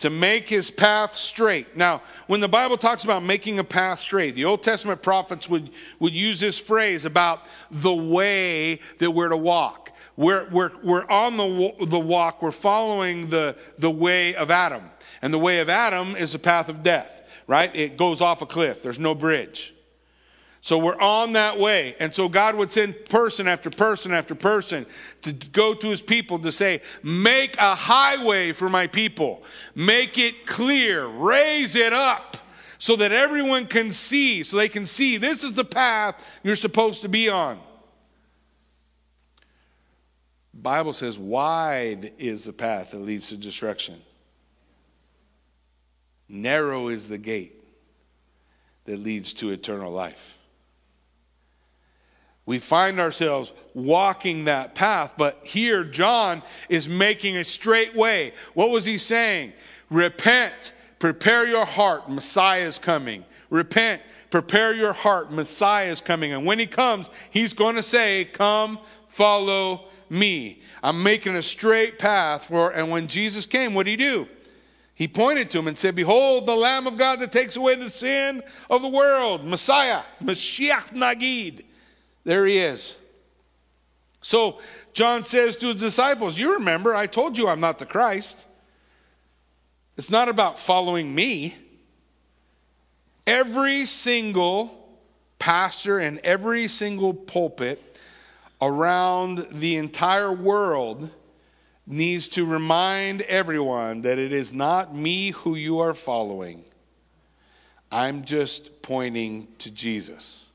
[0.00, 1.76] To make his path straight.
[1.76, 5.70] Now, when the Bible talks about making a path straight, the Old Testament prophets would,
[6.00, 9.92] would use this phrase about the way that we're to walk.
[10.16, 14.90] We're, we're, we're on the, the walk, we're following the, the way of Adam.
[15.20, 17.74] And the way of Adam is the path of death, right?
[17.74, 19.73] It goes off a cliff, there's no bridge.
[20.64, 21.94] So we're on that way.
[22.00, 24.86] And so God would send person after person after person
[25.20, 29.42] to go to his people to say, Make a highway for my people,
[29.74, 32.38] make it clear, raise it up
[32.78, 37.02] so that everyone can see, so they can see this is the path you're supposed
[37.02, 37.60] to be on.
[40.54, 44.00] Bible says wide is the path that leads to destruction.
[46.26, 47.62] Narrow is the gate
[48.86, 50.33] that leads to eternal life
[52.46, 55.14] we find ourselves walking that path.
[55.16, 58.32] But here, John is making a straight way.
[58.52, 59.52] What was he saying?
[59.90, 63.24] Repent, prepare your heart, Messiah is coming.
[63.48, 66.32] Repent, prepare your heart, Messiah is coming.
[66.32, 68.78] And when he comes, he's going to say, Come,
[69.08, 70.62] follow me.
[70.82, 74.28] I'm making a straight path for, and when Jesus came, what did he do?
[74.94, 77.88] He pointed to him and said, Behold, the Lamb of God that takes away the
[77.88, 81.64] sin of the world, Messiah, Mashiach Nagid.
[82.24, 82.98] There he is.
[84.20, 84.58] So
[84.94, 88.46] John says to his disciples, You remember, I told you I'm not the Christ.
[89.96, 91.56] It's not about following me.
[93.26, 94.98] Every single
[95.38, 97.98] pastor and every single pulpit
[98.60, 101.10] around the entire world
[101.86, 106.64] needs to remind everyone that it is not me who you are following.
[107.92, 110.46] I'm just pointing to Jesus.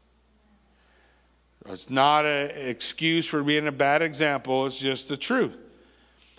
[1.67, 5.55] It's not an excuse for being a bad example, it's just the truth.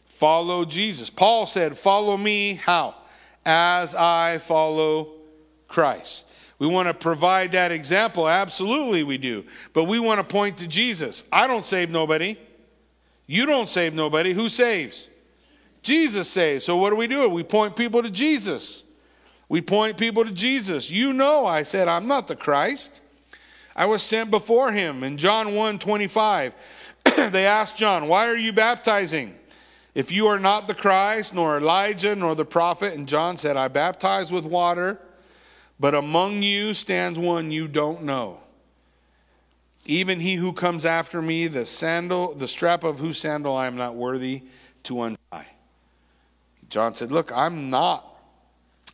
[0.07, 1.09] Follow Jesus.
[1.09, 2.95] Paul said, Follow me, how?
[3.47, 5.13] As I follow
[5.67, 6.25] Christ.
[6.59, 8.29] We want to provide that example.
[8.29, 9.45] Absolutely, we do.
[9.73, 11.25] But we want to point to Jesus.
[11.33, 12.37] I don't save nobody.
[13.27, 14.35] You don't save nobody.
[14.35, 15.09] Who saves?
[15.83, 16.67] Jesus saves.
[16.67, 17.29] So what do we do?
[17.31, 18.85] We point people to Jesus.
[19.49, 20.91] We point people to Jesus.
[20.91, 23.01] You know, I said, I'm not the Christ.
[23.75, 25.03] I was sent before him.
[25.03, 26.55] In John 1 25,
[27.17, 29.37] they asked John, Why are you baptizing?
[29.95, 32.95] If you are not the Christ, nor Elijah, nor the prophet.
[32.95, 35.01] And John said, I baptize with water,
[35.81, 38.39] but among you stands one you don't know.
[39.87, 43.77] Even he who comes after me, the sandal, the strap of whose sandal I am
[43.77, 44.43] not worthy
[44.85, 45.49] to untie.
[46.69, 48.10] John said, Look, I'm not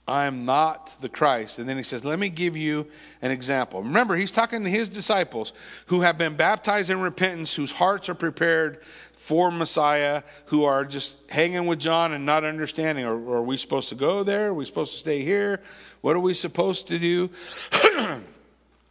[0.08, 1.58] I am not the Christ.
[1.58, 2.86] And then he says, Let me give you
[3.22, 3.82] an example.
[3.82, 5.52] Remember, he's talking to his disciples
[5.86, 8.82] who have been baptized in repentance, whose hearts are prepared
[9.16, 13.04] for Messiah, who are just hanging with John and not understanding.
[13.04, 14.48] Are, are we supposed to go there?
[14.48, 15.60] Are we supposed to stay here?
[16.02, 17.30] What are we supposed to do?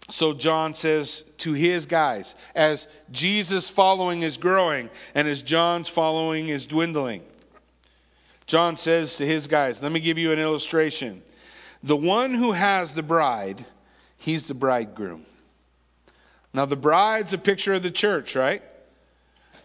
[0.09, 6.49] so John says to his guys, as Jesus' following is growing and as John's following
[6.49, 7.22] is dwindling,
[8.48, 11.24] John says to his guys, let me give you an illustration.
[11.82, 13.66] The one who has the bride,
[14.18, 15.26] he's the bridegroom.
[16.54, 18.64] Now, the bride's a picture of the church, right?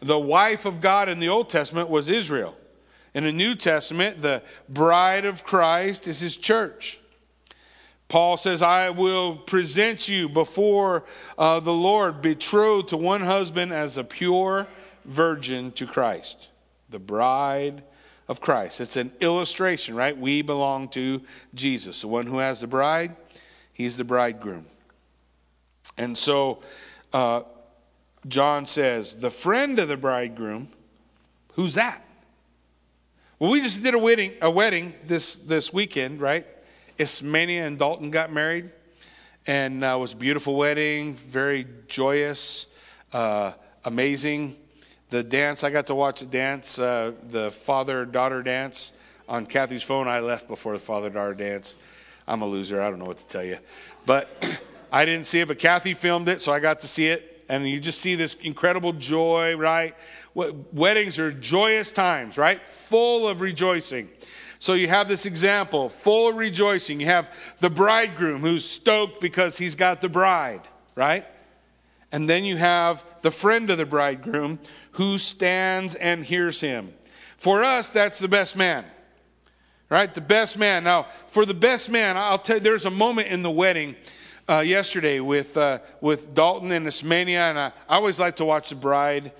[0.00, 2.56] The wife of God in the Old Testament was Israel.
[3.14, 7.00] In the New Testament, the bride of Christ is his church.
[8.08, 11.04] Paul says, I will present you before
[11.38, 14.66] uh, the Lord, betrothed to one husband as a pure
[15.04, 16.48] virgin to Christ.
[16.88, 17.84] The bride
[18.30, 18.80] of Christ.
[18.80, 20.16] It's an illustration, right?
[20.16, 21.20] We belong to
[21.52, 22.02] Jesus.
[22.02, 23.16] The one who has the bride,
[23.74, 24.66] he's the bridegroom.
[25.98, 26.62] And so
[27.12, 27.42] uh,
[28.28, 30.68] John says, the friend of the bridegroom,
[31.54, 32.04] who's that?
[33.40, 36.46] Well, we just did a wedding, a wedding this, this weekend, right?
[37.00, 38.70] Ismania and Dalton got married,
[39.48, 42.66] and uh, it was a beautiful wedding, very joyous,
[43.12, 43.54] uh,
[43.84, 44.56] amazing
[45.10, 48.92] the dance, I got to watch the dance, uh, the father daughter dance
[49.28, 50.08] on Kathy's phone.
[50.08, 51.76] I left before the father daughter dance.
[52.26, 52.80] I'm a loser.
[52.80, 53.58] I don't know what to tell you.
[54.06, 54.60] But
[54.92, 57.44] I didn't see it, but Kathy filmed it, so I got to see it.
[57.48, 59.96] And you just see this incredible joy, right?
[60.34, 62.60] Weddings are joyous times, right?
[62.68, 64.08] Full of rejoicing.
[64.60, 67.00] So you have this example, full of rejoicing.
[67.00, 70.60] You have the bridegroom who's stoked because he's got the bride,
[70.94, 71.26] right?
[72.12, 74.58] And then you have the friend of the bridegroom
[74.92, 76.92] who stands and hears him.
[77.36, 78.84] For us, that's the best man.
[79.88, 80.12] Right?
[80.12, 80.84] The best man.
[80.84, 83.96] Now, for the best man, I'll tell you, there's a moment in the wedding
[84.48, 88.68] uh, yesterday with, uh, with Dalton and Ismania, and I, I always like to watch
[88.68, 89.32] the bride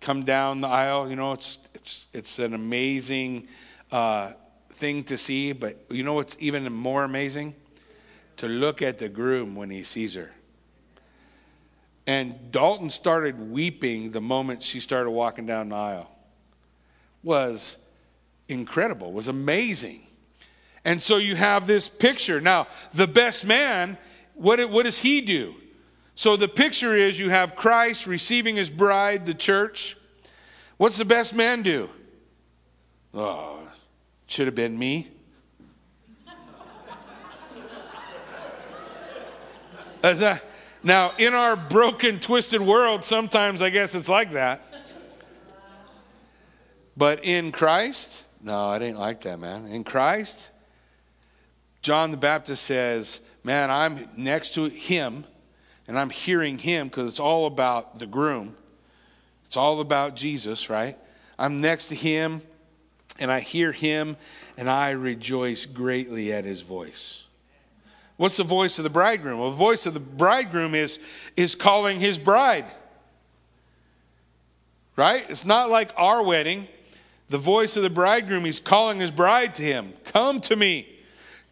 [0.00, 1.08] come down the aisle.
[1.08, 3.48] You know, it's, it's, it's an amazing
[3.90, 4.32] uh,
[4.72, 7.54] thing to see, but you know what's even more amazing?
[8.38, 10.32] To look at the groom when he sees her.
[12.06, 16.10] And Dalton started weeping the moment she started walking down the aisle.
[17.22, 17.76] Was
[18.48, 20.06] incredible, was amazing.
[20.84, 22.40] And so you have this picture.
[22.40, 23.96] Now, the best man,
[24.34, 25.54] what, what does he do?
[26.14, 29.96] So the picture is you have Christ receiving his bride, the church.
[30.76, 31.88] What's the best man do?
[33.14, 33.60] Oh,
[34.26, 35.08] should have been me.
[40.02, 40.44] that,
[40.84, 44.60] now, in our broken, twisted world, sometimes I guess it's like that.
[46.96, 49.66] But in Christ, no, it ain't like that, man.
[49.66, 50.50] In Christ,
[51.82, 55.24] John the Baptist says, Man, I'm next to him
[55.86, 58.56] and I'm hearing him because it's all about the groom.
[59.46, 60.96] It's all about Jesus, right?
[61.38, 62.40] I'm next to him
[63.18, 64.16] and I hear him
[64.56, 67.23] and I rejoice greatly at his voice.
[68.16, 69.40] What's the voice of the bridegroom?
[69.40, 70.98] Well, the voice of the bridegroom is,
[71.36, 72.66] is calling his bride.
[74.96, 75.24] Right?
[75.28, 76.68] It's not like our wedding.
[77.28, 79.94] The voice of the bridegroom, he's calling his bride to him.
[80.04, 80.88] Come to me.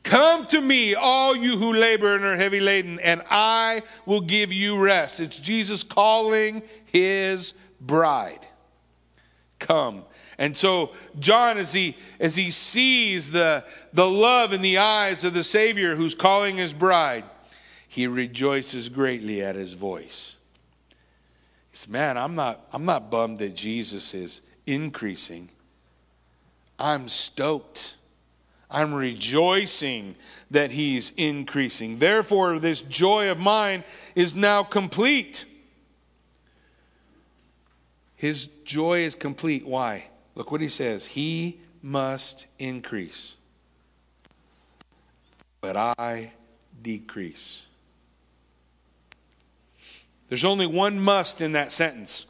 [0.03, 4.53] Come to me, all you who labor and are heavy laden, and I will give
[4.53, 5.21] you rest.
[5.21, 8.45] It's Jesus calling his bride.
[9.61, 10.03] Come.
[10.39, 15.35] And so John, as he as he sees the, the love in the eyes of
[15.35, 17.25] the Savior who's calling his bride,
[17.87, 20.37] he rejoices greatly at his voice.
[21.71, 25.51] He says, Man, I'm not I'm not bummed that Jesus is increasing.
[26.79, 27.97] I'm stoked.
[28.71, 30.17] I'm rejoicing
[30.51, 31.99] that he's increasing.
[31.99, 35.45] Therefore, this joy of mine is now complete.
[38.17, 39.67] His joy is complete.
[39.67, 40.05] Why?
[40.35, 41.07] Look what he says.
[41.07, 43.37] He must increase,
[45.61, 46.33] but I
[46.81, 47.67] decrease.
[50.29, 52.25] There's only one must in that sentence.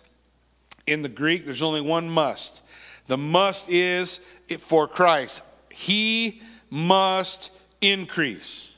[0.87, 2.63] In the Greek, there's only one must.
[3.07, 4.19] The must is
[4.59, 5.43] for Christ.
[5.71, 8.75] He must increase.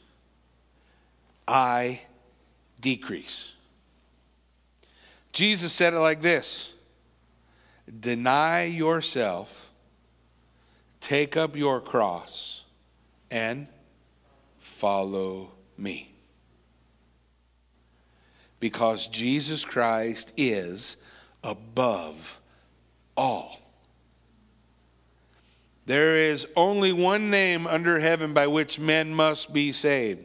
[1.49, 2.03] I
[2.81, 3.53] decrease.
[5.33, 6.74] Jesus said it like this
[8.01, 9.71] Deny yourself,
[11.01, 12.65] take up your cross,
[13.31, 13.67] and
[14.59, 16.15] follow me.
[18.59, 20.97] Because Jesus Christ is
[21.43, 22.41] above
[23.17, 23.61] all.
[25.87, 30.25] There is only one name under heaven by which men must be saved.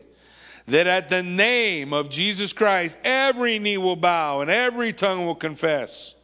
[0.67, 5.35] That at the name of Jesus Christ, every knee will bow and every tongue will
[5.35, 6.15] confess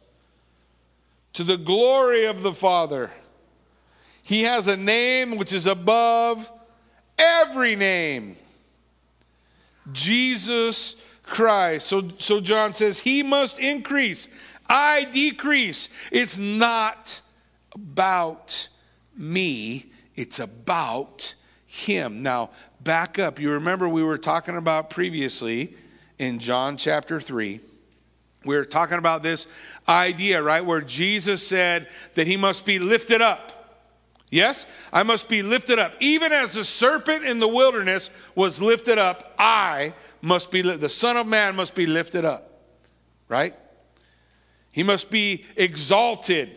[1.36, 3.10] to the glory of the Father.
[4.22, 6.50] He has a name which is above
[7.18, 8.36] every name
[9.92, 11.88] Jesus Christ.
[11.88, 14.28] So, so John says, He must increase,
[14.66, 15.90] I decrease.
[16.10, 17.20] It's not
[17.74, 18.68] about
[19.14, 21.34] me, it's about
[21.66, 22.22] Him.
[22.22, 22.48] Now,
[22.80, 23.38] back up.
[23.38, 25.76] You remember we were talking about previously
[26.18, 27.60] in John chapter 3
[28.46, 29.48] we are talking about this
[29.88, 33.52] idea, right, where Jesus said that he must be lifted up.
[34.30, 35.94] Yes, I must be lifted up.
[36.00, 41.16] Even as the serpent in the wilderness was lifted up, I must be, the Son
[41.16, 42.50] of Man must be lifted up,
[43.28, 43.54] right?
[44.72, 46.50] He must be exalted.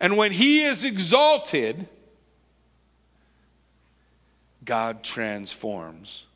[0.00, 1.88] And when he is exalted,
[4.64, 6.26] God transforms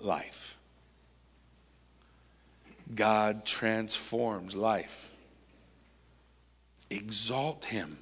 [0.00, 0.41] life.
[2.94, 5.10] God transforms life.
[6.90, 7.98] Exalt him.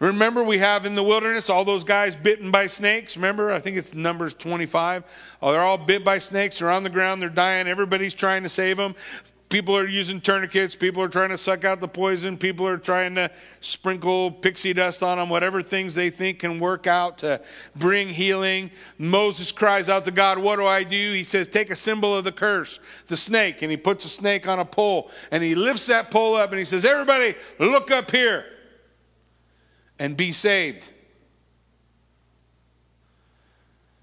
[0.00, 3.16] Remember, we have in the wilderness all those guys bitten by snakes.
[3.16, 5.02] Remember, I think it's Numbers 25.
[5.42, 6.60] Oh, they're all bit by snakes.
[6.60, 7.20] They're on the ground.
[7.20, 7.66] They're dying.
[7.66, 8.94] Everybody's trying to save them.
[9.48, 10.74] People are using tourniquets.
[10.74, 12.36] People are trying to suck out the poison.
[12.36, 13.30] People are trying to
[13.60, 17.40] sprinkle pixie dust on them, whatever things they think can work out to
[17.74, 18.70] bring healing.
[18.98, 20.96] Moses cries out to God, What do I do?
[20.96, 23.62] He says, Take a symbol of the curse, the snake.
[23.62, 25.10] And he puts a snake on a pole.
[25.30, 28.44] And he lifts that pole up and he says, Everybody, look up here
[29.98, 30.92] and be saved.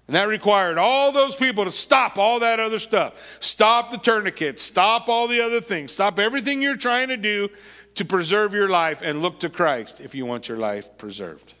[0.06, 3.14] And that required all those people to stop all that other stuff.
[3.40, 4.60] Stop the tourniquet.
[4.60, 5.92] Stop all the other things.
[5.92, 7.48] Stop everything you're trying to do
[7.96, 11.54] to preserve your life and look to Christ if you want your life preserved.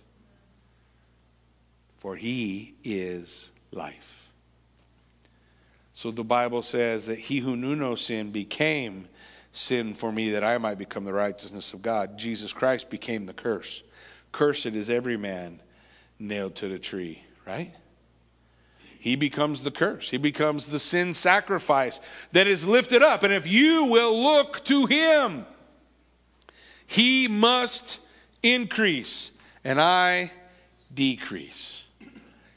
[1.96, 4.30] For he is life.
[5.92, 9.08] So the Bible says that he who knew no sin became
[9.52, 12.18] sin for me that I might become the righteousness of God.
[12.18, 13.82] Jesus Christ became the curse.
[14.30, 15.62] Cursed is every man
[16.18, 17.74] nailed to the tree, right?
[19.06, 20.10] He becomes the curse.
[20.10, 22.00] He becomes the sin sacrifice
[22.32, 23.22] that is lifted up.
[23.22, 25.46] And if you will look to him,
[26.88, 28.00] he must
[28.42, 29.30] increase
[29.62, 30.32] and I
[30.92, 31.84] decrease.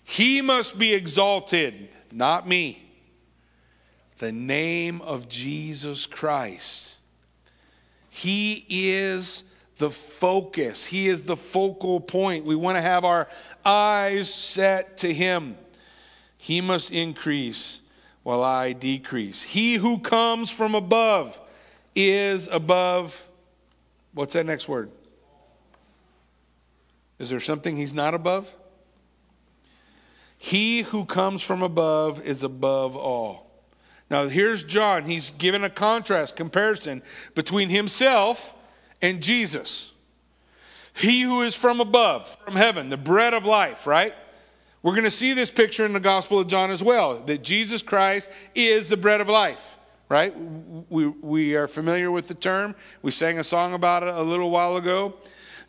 [0.03, 2.83] He must be exalted, not me.
[4.17, 6.95] The name of Jesus Christ.
[8.09, 9.43] He is
[9.77, 12.43] the focus, He is the focal point.
[12.43, 13.27] We want to have our
[13.63, 15.55] eyes set to Him.
[16.41, 17.81] He must increase
[18.23, 19.43] while I decrease.
[19.43, 21.37] He who comes from above
[21.93, 23.27] is above.
[24.13, 24.89] What's that next word?
[27.19, 28.55] Is there something he's not above?
[30.37, 33.51] He who comes from above is above all.
[34.09, 35.03] Now, here's John.
[35.03, 37.03] He's given a contrast, comparison
[37.35, 38.53] between himself
[39.01, 39.91] and Jesus.
[40.93, 44.13] He who is from above, from heaven, the bread of life, right?
[44.81, 47.81] We're going to see this picture in the Gospel of John as well that Jesus
[47.81, 49.77] Christ is the bread of life,
[50.07, 50.33] right?
[50.89, 52.75] We, we are familiar with the term.
[53.01, 55.15] We sang a song about it a little while ago.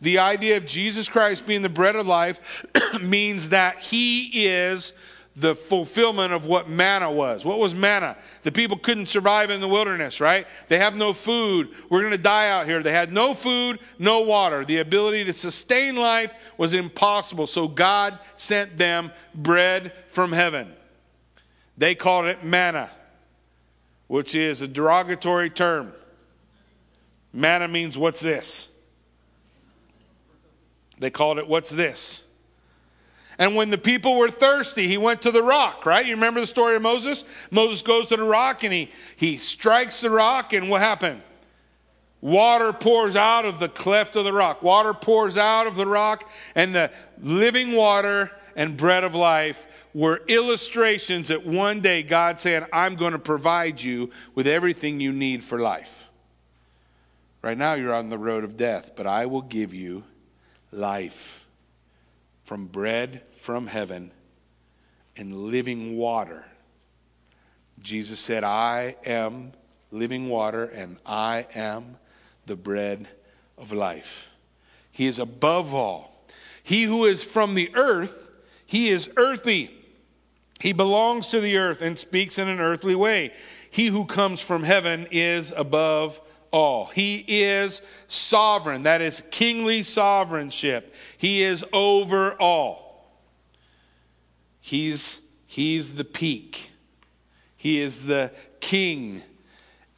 [0.00, 2.64] The idea of Jesus Christ being the bread of life
[3.02, 4.92] means that he is
[5.40, 7.44] the fulfillment of what manna was.
[7.44, 8.16] What was manna?
[8.42, 10.46] The people couldn't survive in the wilderness, right?
[10.68, 11.70] They have no food.
[11.88, 12.82] We're going to die out here.
[12.82, 14.64] They had no food, no water.
[14.64, 17.46] The ability to sustain life was impossible.
[17.46, 20.72] So God sent them bread from heaven.
[21.76, 22.90] They called it manna,
[24.06, 25.94] which is a derogatory term.
[27.32, 28.68] Manna means what's this?
[30.98, 32.24] They called it what's this?
[33.40, 36.04] And when the people were thirsty, he went to the rock, right?
[36.04, 37.24] You remember the story of Moses?
[37.50, 41.22] Moses goes to the rock and he, he strikes the rock, and what happened?
[42.20, 44.62] Water pours out of the cleft of the rock.
[44.62, 46.90] Water pours out of the rock, and the
[47.22, 53.12] living water and bread of life were illustrations that one day God said, I'm going
[53.12, 56.10] to provide you with everything you need for life.
[57.40, 60.04] Right now, you're on the road of death, but I will give you
[60.70, 61.46] life
[62.42, 64.10] from bread from heaven
[65.16, 66.44] and living water.
[67.80, 69.52] Jesus said, I am
[69.90, 71.96] living water and I am
[72.44, 73.08] the bread
[73.56, 74.28] of life.
[74.92, 76.26] He is above all.
[76.62, 78.28] He who is from the earth,
[78.66, 79.70] he is earthy.
[80.60, 83.32] He belongs to the earth and speaks in an earthly way.
[83.70, 86.20] He who comes from heaven is above
[86.50, 86.86] all.
[86.86, 88.82] He is sovereign.
[88.82, 90.94] That is kingly sovereignship.
[91.16, 92.89] He is over all.
[94.60, 96.70] He's, he's the peak.
[97.56, 99.22] He is the king.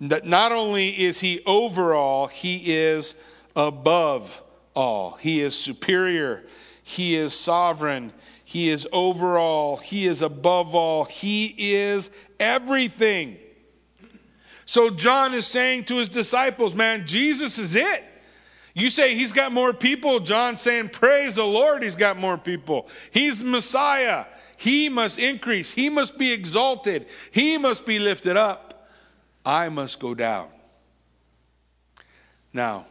[0.01, 3.15] Not only is he over all, he is
[3.55, 4.43] above
[4.75, 5.13] all.
[5.13, 6.43] He is superior.
[6.83, 8.13] He is sovereign.
[8.45, 9.77] He is over all.
[9.77, 11.05] He is above all.
[11.05, 12.11] He is
[12.41, 13.39] everything.
[14.65, 18.05] So John is saying to his disciples, man, Jesus is it.
[18.75, 20.19] You say he's got more people.
[20.21, 22.89] John's saying, praise the Lord, he's got more people.
[23.11, 24.25] He's Messiah.
[24.63, 25.73] He must increase.
[25.73, 27.07] He must be exalted.
[27.31, 28.89] He must be lifted up.
[29.45, 30.49] I must go down.
[32.53, 32.87] Now,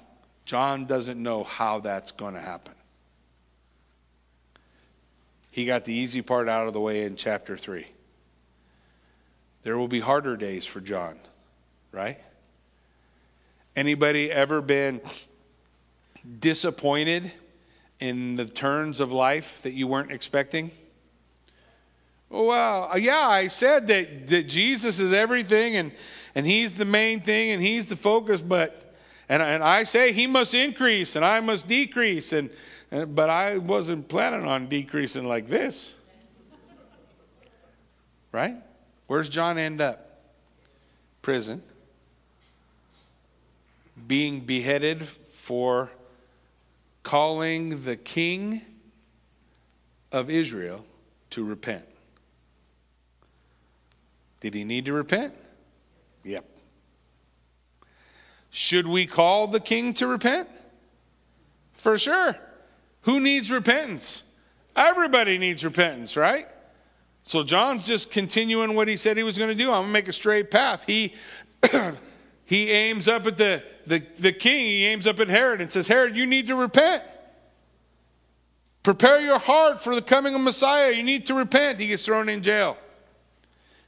[0.45, 2.73] John doesn't know how that's going to happen.
[5.51, 7.85] He got the easy part out of the way in chapter 3.
[9.63, 11.17] There will be harder days for John
[11.91, 12.17] right?
[13.75, 15.01] Anybody ever been
[16.39, 17.31] disappointed
[17.99, 20.71] in the turns of life that you weren't expecting?
[22.31, 25.91] Oh, well, uh, yeah, I said that, that Jesus is everything and,
[26.33, 28.95] and he's the main thing and he's the focus, but,
[29.27, 32.49] and, and I say he must increase and I must decrease, and,
[32.89, 35.93] and but I wasn't planning on decreasing like this.
[38.31, 38.55] Right?
[39.07, 40.07] Where's John end up?
[41.21, 41.61] Prison
[44.07, 45.91] being beheaded for
[47.03, 48.61] calling the king
[50.11, 50.85] of Israel
[51.31, 51.85] to repent.
[54.41, 55.33] Did he need to repent?
[56.23, 56.45] Yep.
[58.49, 60.49] Should we call the king to repent?
[61.73, 62.35] For sure.
[63.03, 64.23] Who needs repentance?
[64.75, 66.47] Everybody needs repentance, right?
[67.23, 69.69] So John's just continuing what he said he was going to do.
[69.69, 70.83] I'm going to make a straight path.
[70.85, 71.13] He
[72.45, 75.87] he aims up at the the, the king, he aims up at Herod and says,
[75.87, 77.03] Herod, you need to repent.
[78.83, 80.91] Prepare your heart for the coming of Messiah.
[80.91, 81.79] You need to repent.
[81.79, 82.77] He gets thrown in jail.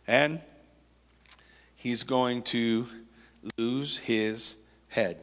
[0.07, 0.41] And
[1.75, 2.87] he's going to
[3.57, 4.55] lose his
[4.87, 5.17] head.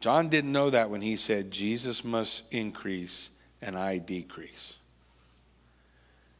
[0.00, 3.30] John didn't know that when he said, Jesus must increase
[3.60, 4.76] and I decrease.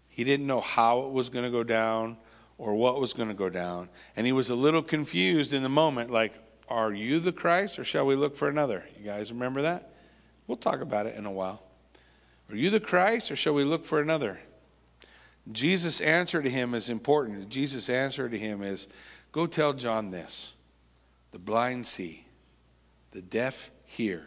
[0.09, 2.17] He didn't know how it was going to go down
[2.59, 3.89] or what was going to go down.
[4.17, 6.33] And he was a little confused in the moment, like,
[6.69, 8.85] Are you the Christ or shall we look for another?
[8.99, 9.91] You guys remember that?
[10.47, 11.63] We'll talk about it in a while.
[12.51, 14.39] Are you the Christ or shall we look for another?
[15.53, 17.49] Jesus' answer to him is important.
[17.49, 18.89] Jesus' answer to him is
[19.33, 20.55] Go tell John this
[21.31, 22.25] the blind see,
[23.11, 24.25] the deaf hear,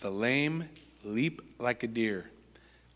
[0.00, 0.68] the lame
[1.02, 2.30] leap like a deer,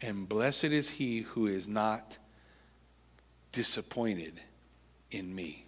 [0.03, 2.19] and blessed is he who is not
[3.53, 4.35] disappointed
[5.11, 5.65] in me.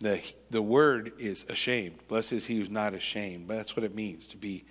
[0.00, 0.20] The,
[0.50, 1.98] the word is ashamed.
[2.08, 3.48] Blessed is he who's not ashamed.
[3.48, 4.64] But that's what it means to be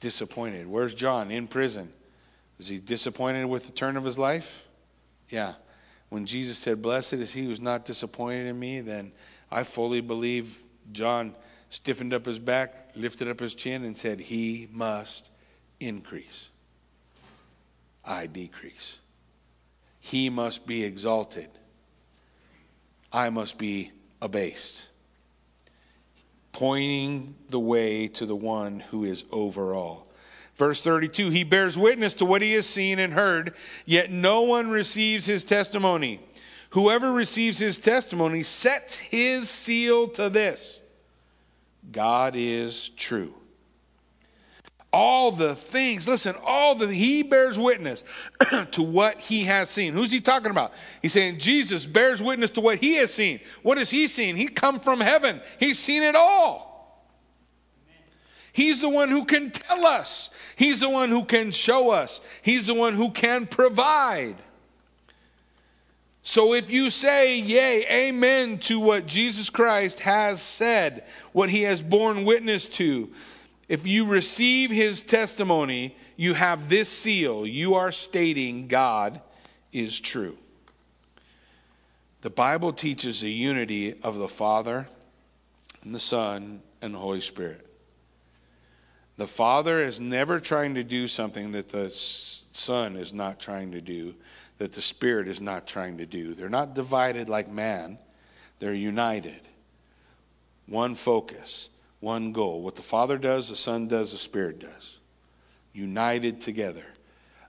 [0.00, 0.66] disappointed.
[0.66, 1.30] Where's John?
[1.30, 1.92] In prison.
[2.58, 4.66] Was he disappointed with the turn of his life?
[5.28, 5.54] Yeah.
[6.08, 9.12] When Jesus said, Blessed is he who's not disappointed in me, then
[9.50, 10.58] I fully believe
[10.92, 11.34] John
[11.70, 15.30] stiffened up his back, lifted up his chin, and said, He must
[15.80, 16.48] increase.
[18.04, 18.98] I decrease.
[20.00, 21.50] He must be exalted.
[23.12, 24.88] I must be abased.
[26.52, 30.07] Pointing the way to the one who is over all.
[30.58, 33.54] Verse 32 He bears witness to what he has seen and heard,
[33.86, 36.20] yet no one receives his testimony.
[36.70, 40.80] Whoever receives his testimony sets his seal to this.
[41.90, 43.32] God is true.
[44.92, 48.04] All the things listen all the he bears witness
[48.72, 49.92] to what he has seen.
[49.92, 50.72] Who's he talking about?
[51.02, 53.40] He's saying jesus bears witness to what he has seen.
[53.62, 54.34] What has he seen?
[54.34, 55.42] He come from heaven.
[55.60, 56.67] He's seen it all
[58.58, 62.66] he's the one who can tell us he's the one who can show us he's
[62.66, 64.36] the one who can provide
[66.22, 71.80] So if you say, Yea, amen to what Jesus Christ has said, what he has
[71.80, 73.08] borne witness to,
[73.68, 77.46] if you receive his testimony, you have this seal.
[77.46, 79.22] You are stating God
[79.72, 80.36] is true.
[82.20, 84.88] The Bible teaches the unity of the Father
[85.82, 87.67] and the Son and the Holy Spirit.
[89.18, 93.80] The Father is never trying to do something that the Son is not trying to
[93.80, 94.14] do,
[94.58, 96.34] that the Spirit is not trying to do.
[96.34, 97.98] They're not divided like man,
[98.60, 99.40] they're united.
[100.66, 102.62] One focus, one goal.
[102.62, 104.98] What the Father does, the Son does, the Spirit does.
[105.72, 106.84] United together.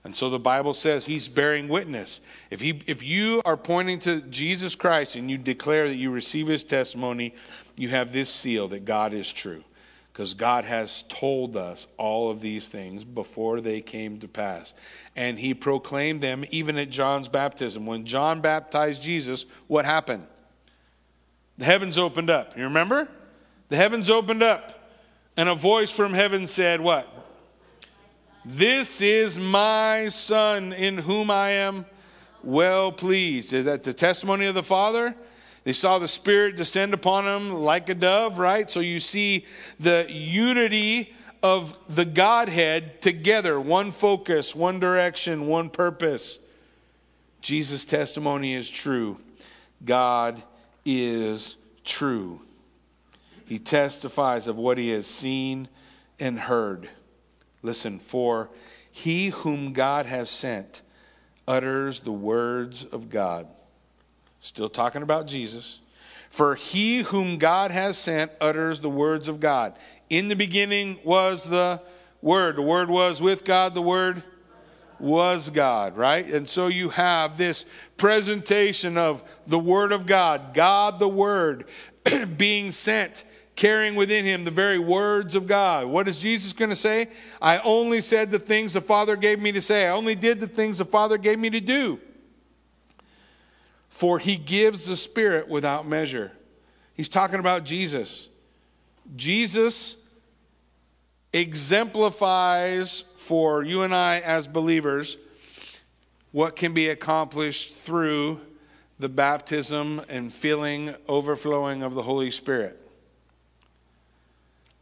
[0.02, 2.20] And so the Bible says he's bearing witness.
[2.50, 6.48] If, he, if you are pointing to Jesus Christ and you declare that you receive
[6.48, 7.34] his testimony,
[7.76, 9.62] you have this seal that God is true.
[10.12, 14.74] Because God has told us all of these things before they came to pass.
[15.14, 17.86] And he proclaimed them even at John's baptism.
[17.86, 20.26] When John baptized Jesus, what happened?
[21.58, 22.56] The heavens opened up.
[22.56, 23.08] You remember?
[23.68, 24.76] The heavens opened up.
[25.36, 27.08] And a voice from heaven said, What?
[28.44, 31.86] This is my son in whom I am
[32.42, 33.52] well pleased.
[33.52, 35.14] Is that the testimony of the Father?
[35.64, 38.70] They saw the Spirit descend upon him like a dove, right?
[38.70, 39.44] So you see
[39.78, 46.38] the unity of the Godhead together, one focus, one direction, one purpose.
[47.40, 49.18] Jesus' testimony is true.
[49.84, 50.42] God
[50.84, 52.40] is true.
[53.46, 55.68] He testifies of what he has seen
[56.18, 56.88] and heard.
[57.62, 58.50] Listen, for
[58.90, 60.82] he whom God has sent
[61.48, 63.48] utters the words of God.
[64.40, 65.80] Still talking about Jesus.
[66.30, 69.74] For he whom God has sent utters the words of God.
[70.08, 71.80] In the beginning was the
[72.22, 72.56] Word.
[72.56, 73.74] The Word was with God.
[73.74, 74.22] The Word
[74.98, 76.26] was God, right?
[76.26, 77.64] And so you have this
[77.96, 81.66] presentation of the Word of God, God the Word,
[82.36, 83.24] being sent
[83.56, 85.86] carrying within him the very words of God.
[85.86, 87.08] What is Jesus going to say?
[87.42, 90.46] I only said the things the Father gave me to say, I only did the
[90.46, 92.00] things the Father gave me to do.
[94.00, 96.32] For he gives the Spirit without measure.
[96.94, 98.30] He's talking about Jesus.
[99.14, 99.94] Jesus
[101.34, 105.18] exemplifies for you and I as believers
[106.32, 108.40] what can be accomplished through
[108.98, 112.80] the baptism and filling, overflowing of the Holy Spirit.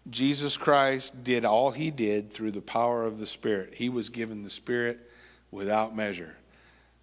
[0.08, 3.74] Jesus Christ did all he did through the power of the Spirit.
[3.74, 5.10] He was given the Spirit
[5.50, 6.36] without measure.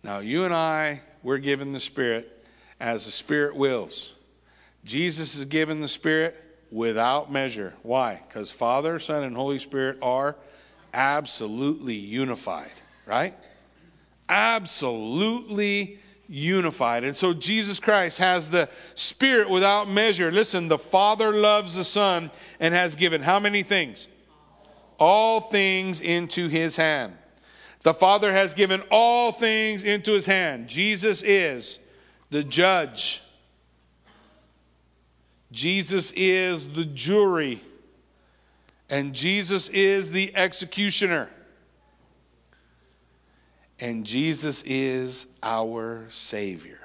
[0.01, 2.47] Now, you and I, we're given the Spirit
[2.79, 4.13] as the Spirit wills.
[4.83, 6.35] Jesus is given the Spirit
[6.69, 7.73] without measure.
[7.81, 8.21] Why?
[8.21, 10.35] Because Father, Son, and Holy Spirit are
[10.93, 12.69] absolutely unified,
[13.07, 13.33] right?
[14.29, 15.97] Absolutely
[16.27, 17.03] unified.
[17.03, 20.31] And so Jesus Christ has the Spirit without measure.
[20.31, 24.07] Listen, the Father loves the Son and has given how many things?
[24.99, 27.17] All things into his hand.
[27.85, 30.67] The Father has given all things into his hand.
[30.67, 31.77] Jesus is
[32.31, 33.21] the judge.
[35.51, 37.61] Jesus is the jury.
[38.89, 41.29] And Jesus is the executioner
[43.79, 46.79] and Jesus is our Savior.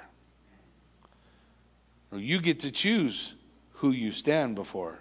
[2.12, 3.32] You get to choose
[3.74, 4.98] who you stand before,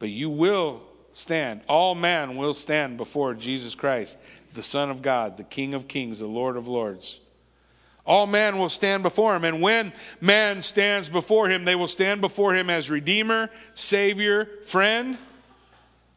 [0.00, 0.82] but you will
[1.12, 1.60] stand.
[1.68, 4.18] All man will stand before Jesus Christ,
[4.56, 7.20] the Son of God, the King of Kings, the Lord of Lords.
[8.04, 9.44] All man will stand before him.
[9.44, 15.18] And when man stands before him, they will stand before him as Redeemer, Savior, friend,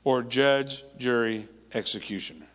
[0.04, 2.46] or judge, jury, executioner.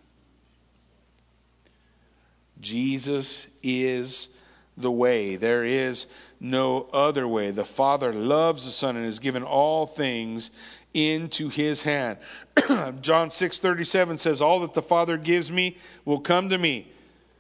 [2.61, 4.28] Jesus is
[4.76, 5.37] the way.
[5.37, 6.07] There is
[6.41, 7.51] no other way.
[7.51, 10.51] The Father loves the Son and has given all things
[10.95, 12.18] into his hand.
[13.03, 16.88] John 6:37 says all that the Father gives me will come to me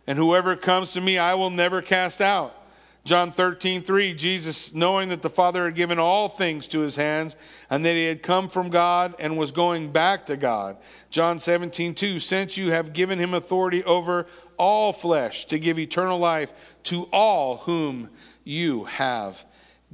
[0.06, 2.60] and whoever comes to me I will never cast out.
[3.04, 7.36] John 13, 3, Jesus, knowing that the Father had given all things to his hands
[7.68, 10.78] and that he had come from God and was going back to God.
[11.10, 14.26] John 17, 2, since you have given him authority over
[14.56, 18.08] all flesh to give eternal life to all whom
[18.42, 19.44] you have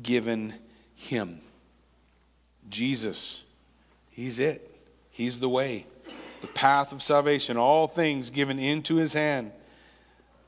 [0.00, 0.54] given
[0.94, 1.40] him.
[2.68, 3.42] Jesus,
[4.20, 4.70] he's it.
[5.08, 5.86] He's the way,
[6.42, 9.52] the path of salvation, all things given into his hand.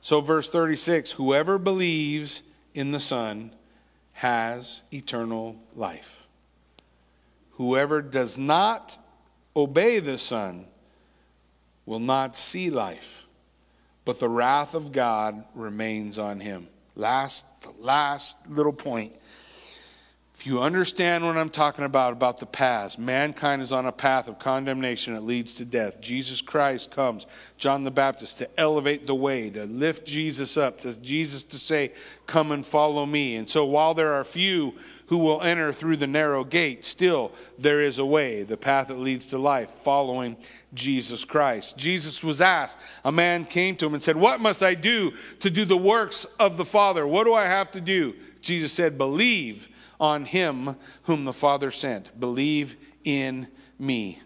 [0.01, 2.43] So, verse 36 whoever believes
[2.75, 3.51] in the Son
[4.13, 6.23] has eternal life.
[7.53, 8.97] Whoever does not
[9.55, 10.65] obey the Son
[11.85, 13.25] will not see life,
[14.05, 16.67] but the wrath of God remains on him.
[16.95, 17.45] Last,
[17.79, 19.15] last little point.
[20.45, 24.39] You understand what I'm talking about, about the past, mankind is on a path of
[24.39, 26.01] condemnation that leads to death.
[26.01, 27.25] Jesus Christ comes,
[27.57, 31.93] John the Baptist, to elevate the way, to lift Jesus up, to Jesus to say,
[32.27, 33.37] Come and follow me.
[33.37, 34.73] And so while there are few
[35.07, 38.99] who will enter through the narrow gate, still there is a way, the path that
[38.99, 40.35] leads to life, following
[40.73, 41.77] Jesus Christ.
[41.77, 45.49] Jesus was asked, a man came to him and said, What must I do to
[45.49, 47.07] do the works of the Father?
[47.07, 48.13] What do I have to do?
[48.41, 49.69] Jesus said, Believe
[50.03, 52.19] on him whom the Father sent.
[52.19, 52.75] Believe
[53.05, 53.47] in
[53.79, 54.19] me.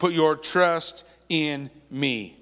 [0.00, 2.36] Put your trust in me.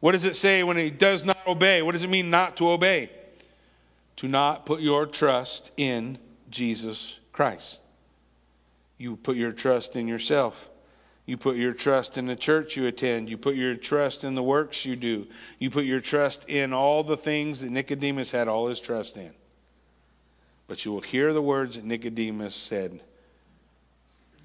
[0.00, 1.82] What does it say when he does not obey?
[1.82, 3.10] What does it mean not to obey?
[4.16, 6.18] To not put your trust in
[6.50, 7.78] Jesus Christ.
[8.98, 10.68] You put your trust in yourself.
[11.26, 13.30] You put your trust in the church you attend.
[13.30, 15.28] You put your trust in the works you do.
[15.60, 19.32] You put your trust in all the things that Nicodemus had all his trust in.
[20.66, 23.00] But you will hear the words that Nicodemus said,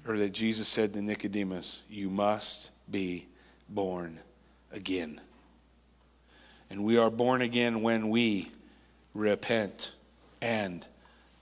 [0.06, 3.26] or that Jesus said to Nicodemus, You must be
[3.68, 4.18] born
[4.72, 5.20] again.
[6.68, 8.50] And we are born again when we
[9.14, 9.90] repent
[10.40, 10.84] and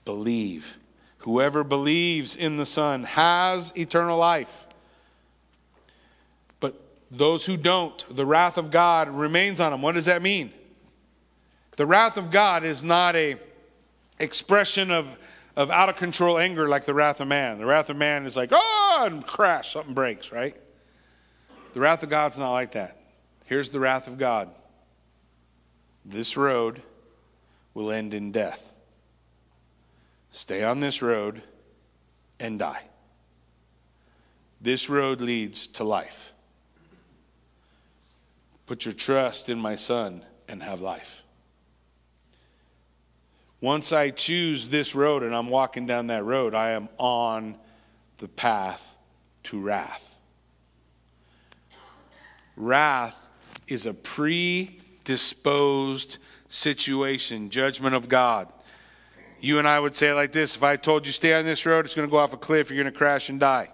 [0.05, 0.77] believe.
[1.19, 4.65] Whoever believes in the Son has eternal life.
[6.59, 6.79] But
[7.11, 9.81] those who don't, the wrath of God remains on them.
[9.81, 10.51] What does that mean?
[11.77, 13.37] The wrath of God is not a
[14.19, 15.07] expression of,
[15.55, 17.57] of out of control anger like the wrath of man.
[17.57, 20.55] The wrath of man is like, oh, and crash, something breaks, right?
[21.73, 22.97] The wrath of God's not like that.
[23.45, 24.49] Here's the wrath of God
[26.05, 26.81] this road
[27.73, 28.73] will end in death.
[30.31, 31.41] Stay on this road
[32.39, 32.83] and die.
[34.61, 36.33] This road leads to life.
[38.65, 41.18] Put your trust in my son and have life.
[43.61, 47.57] Once I choose this road and I'm walking down that road, I am on
[48.19, 48.95] the path
[49.43, 50.15] to wrath.
[52.55, 53.17] Wrath
[53.67, 54.97] is a predisposed
[56.47, 58.47] situation, judgment of God.
[59.41, 61.65] You and I would say it like this if I told you stay on this
[61.65, 63.69] road, it's going to go off a cliff, you're going to crash and die.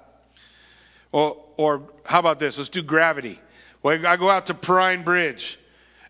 [1.12, 2.58] Or, or how about this?
[2.58, 3.40] Let's do gravity.
[3.82, 5.60] Well, I go out to Perrine Bridge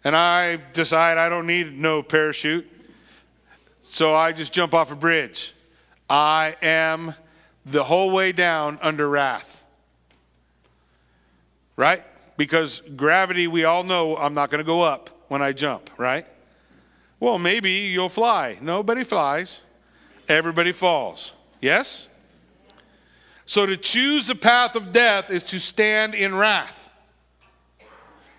[0.03, 2.69] and I decide I don't need no parachute.
[3.95, 5.53] So I just jump off a bridge.
[6.09, 7.15] I am
[7.65, 9.63] the whole way down under wrath.
[11.77, 12.03] Right?
[12.35, 16.27] Because gravity, we all know I'm not going to go up when I jump, right?
[17.21, 18.57] Well, maybe you'll fly.
[18.59, 19.61] Nobody flies,
[20.27, 21.31] everybody falls.
[21.61, 22.09] Yes?
[23.45, 26.89] So to choose the path of death is to stand in wrath.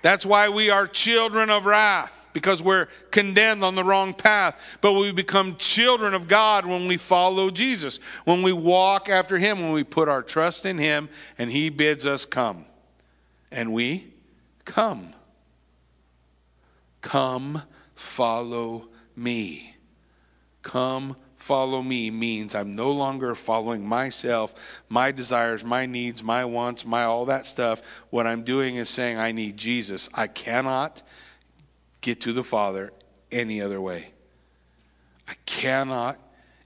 [0.02, 4.60] That's why we are children of wrath because we're condemned on the wrong path.
[4.82, 9.62] But we become children of God when we follow Jesus, when we walk after Him,
[9.62, 11.08] when we put our trust in Him,
[11.38, 12.66] and He bids us come.
[13.50, 14.12] And we
[14.66, 15.14] come.
[17.00, 17.62] Come,
[17.94, 19.74] follow me.
[20.60, 26.84] Come, follow me means I'm no longer following myself, my desires, my needs, my wants,
[26.84, 27.80] my all that stuff.
[28.10, 30.10] What I'm doing is saying, I need Jesus.
[30.12, 31.02] I cannot
[32.06, 32.92] get to the Father
[33.32, 34.10] any other way.
[35.26, 36.16] I cannot.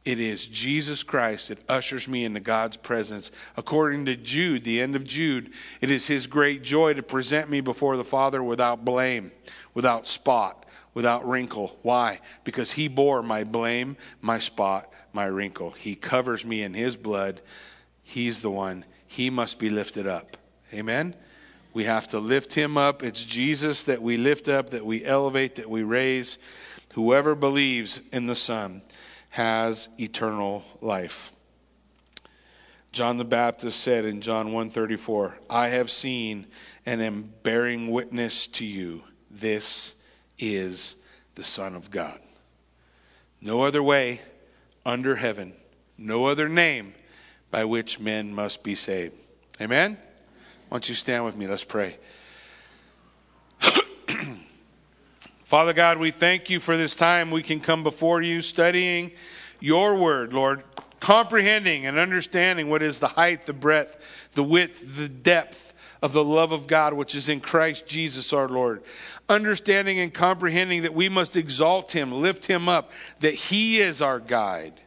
[0.05, 3.31] It is Jesus Christ that ushers me into God's presence.
[3.57, 7.63] According to Jude, the end of Jude, it is his great joy to present me
[7.63, 9.33] before the Father without blame,
[9.73, 11.79] without spot, without wrinkle.
[11.81, 12.21] Why?
[12.45, 15.71] Because he bore my blame, my spot, my wrinkle.
[15.71, 17.41] He covers me in his blood.
[18.03, 18.85] He's the one.
[19.07, 20.37] He must be lifted up.
[20.75, 21.15] Amen?
[21.73, 23.03] We have to lift him up.
[23.03, 26.39] It's Jesus that we lift up, that we elevate, that we raise.
[26.95, 28.83] Whoever believes in the Son
[29.31, 31.33] has eternal life.
[32.91, 36.49] John the Baptist said in John 1:34, "I have seen
[36.85, 39.05] and am bearing witness to you.
[39.31, 39.95] This
[40.39, 40.97] is
[41.37, 42.19] the Son of God."
[43.41, 44.23] No other way
[44.85, 45.55] under heaven,
[45.97, 46.95] no other name
[47.53, 49.15] by which men must be saved.
[49.61, 49.97] Amen.
[50.71, 51.49] Why don't you stand with me?
[51.49, 51.97] Let's pray.
[55.43, 59.11] Father God, we thank you for this time we can come before you studying
[59.59, 60.63] your word, Lord,
[61.01, 63.99] comprehending and understanding what is the height, the breadth,
[64.35, 68.49] the width, the depth of the love of God which is in Christ Jesus our
[68.49, 68.85] Lord.
[69.29, 74.21] Understanding and comprehending that we must exalt him, lift him up, that he is our
[74.21, 74.81] guide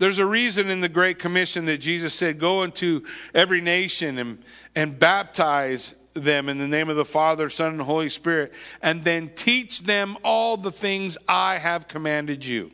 [0.00, 4.42] there's a reason in the Great Commission that Jesus said, Go into every nation and,
[4.74, 9.30] and baptize them in the name of the Father, Son, and Holy Spirit, and then
[9.34, 12.72] teach them all the things I have commanded you.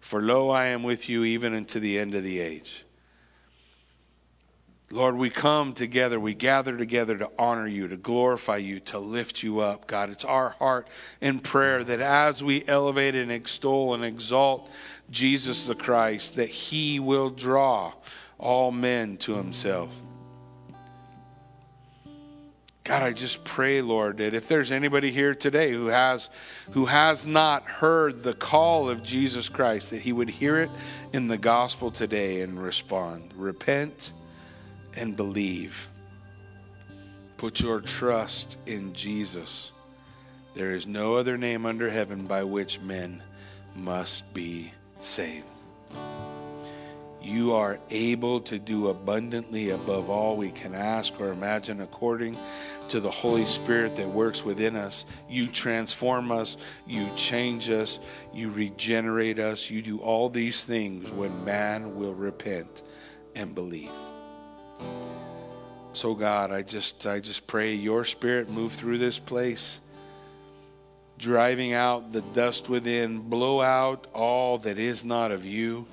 [0.00, 2.86] For lo, I am with you even unto the end of the age.
[4.92, 9.40] Lord, we come together, we gather together to honor you, to glorify you, to lift
[9.40, 9.86] you up.
[9.86, 10.88] God, it's our heart
[11.20, 14.68] and prayer that as we elevate and extol and exalt
[15.08, 17.92] Jesus the Christ, that he will draw
[18.36, 19.94] all men to himself.
[22.82, 26.28] God, I just pray, Lord, that if there's anybody here today who has
[26.72, 30.70] who has not heard the call of Jesus Christ, that he would hear it
[31.12, 33.32] in the gospel today and respond.
[33.36, 34.12] Repent
[34.96, 35.88] and believe.
[37.36, 39.72] Put your trust in Jesus.
[40.54, 43.22] There is no other name under heaven by which men
[43.74, 45.46] must be saved.
[47.22, 52.36] You are able to do abundantly above all we can ask or imagine according
[52.88, 55.04] to the Holy Spirit that works within us.
[55.28, 58.00] You transform us, you change us,
[58.32, 59.70] you regenerate us.
[59.70, 62.82] You do all these things when man will repent
[63.36, 63.92] and believe.
[65.92, 69.80] So God, I just I just pray your spirit move through this place,
[71.18, 75.86] driving out the dust within, blow out all that is not of you.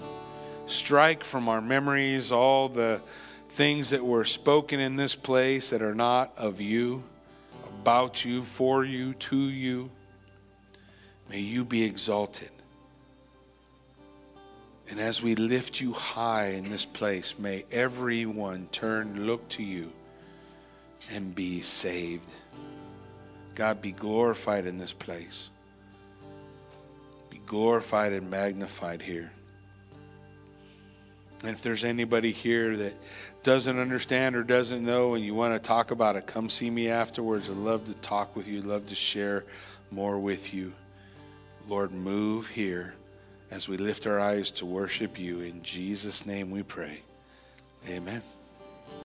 [0.68, 3.02] Strike from our memories all the
[3.50, 7.04] things that were spoken in this place that are not of you,
[7.82, 9.90] about you, for you, to you.
[11.30, 12.52] May you be exalted.
[14.90, 19.92] And as we lift you high in this place, may everyone turn, look to you,
[21.12, 22.30] and be saved.
[23.56, 25.50] God, be glorified in this place.
[27.30, 29.32] Be glorified and magnified here.
[31.42, 32.94] And if there's anybody here that
[33.44, 36.90] doesn't understand or doesn't know and you want to talk about it, come see me
[36.90, 37.50] afterwards.
[37.50, 39.44] I'd love to talk with you, I'd love to share
[39.92, 40.74] more with you.
[41.68, 42.94] Lord, move here
[43.52, 45.41] as we lift our eyes to worship you.
[45.41, 47.02] In Jesus' name we pray.
[47.89, 48.22] Amen.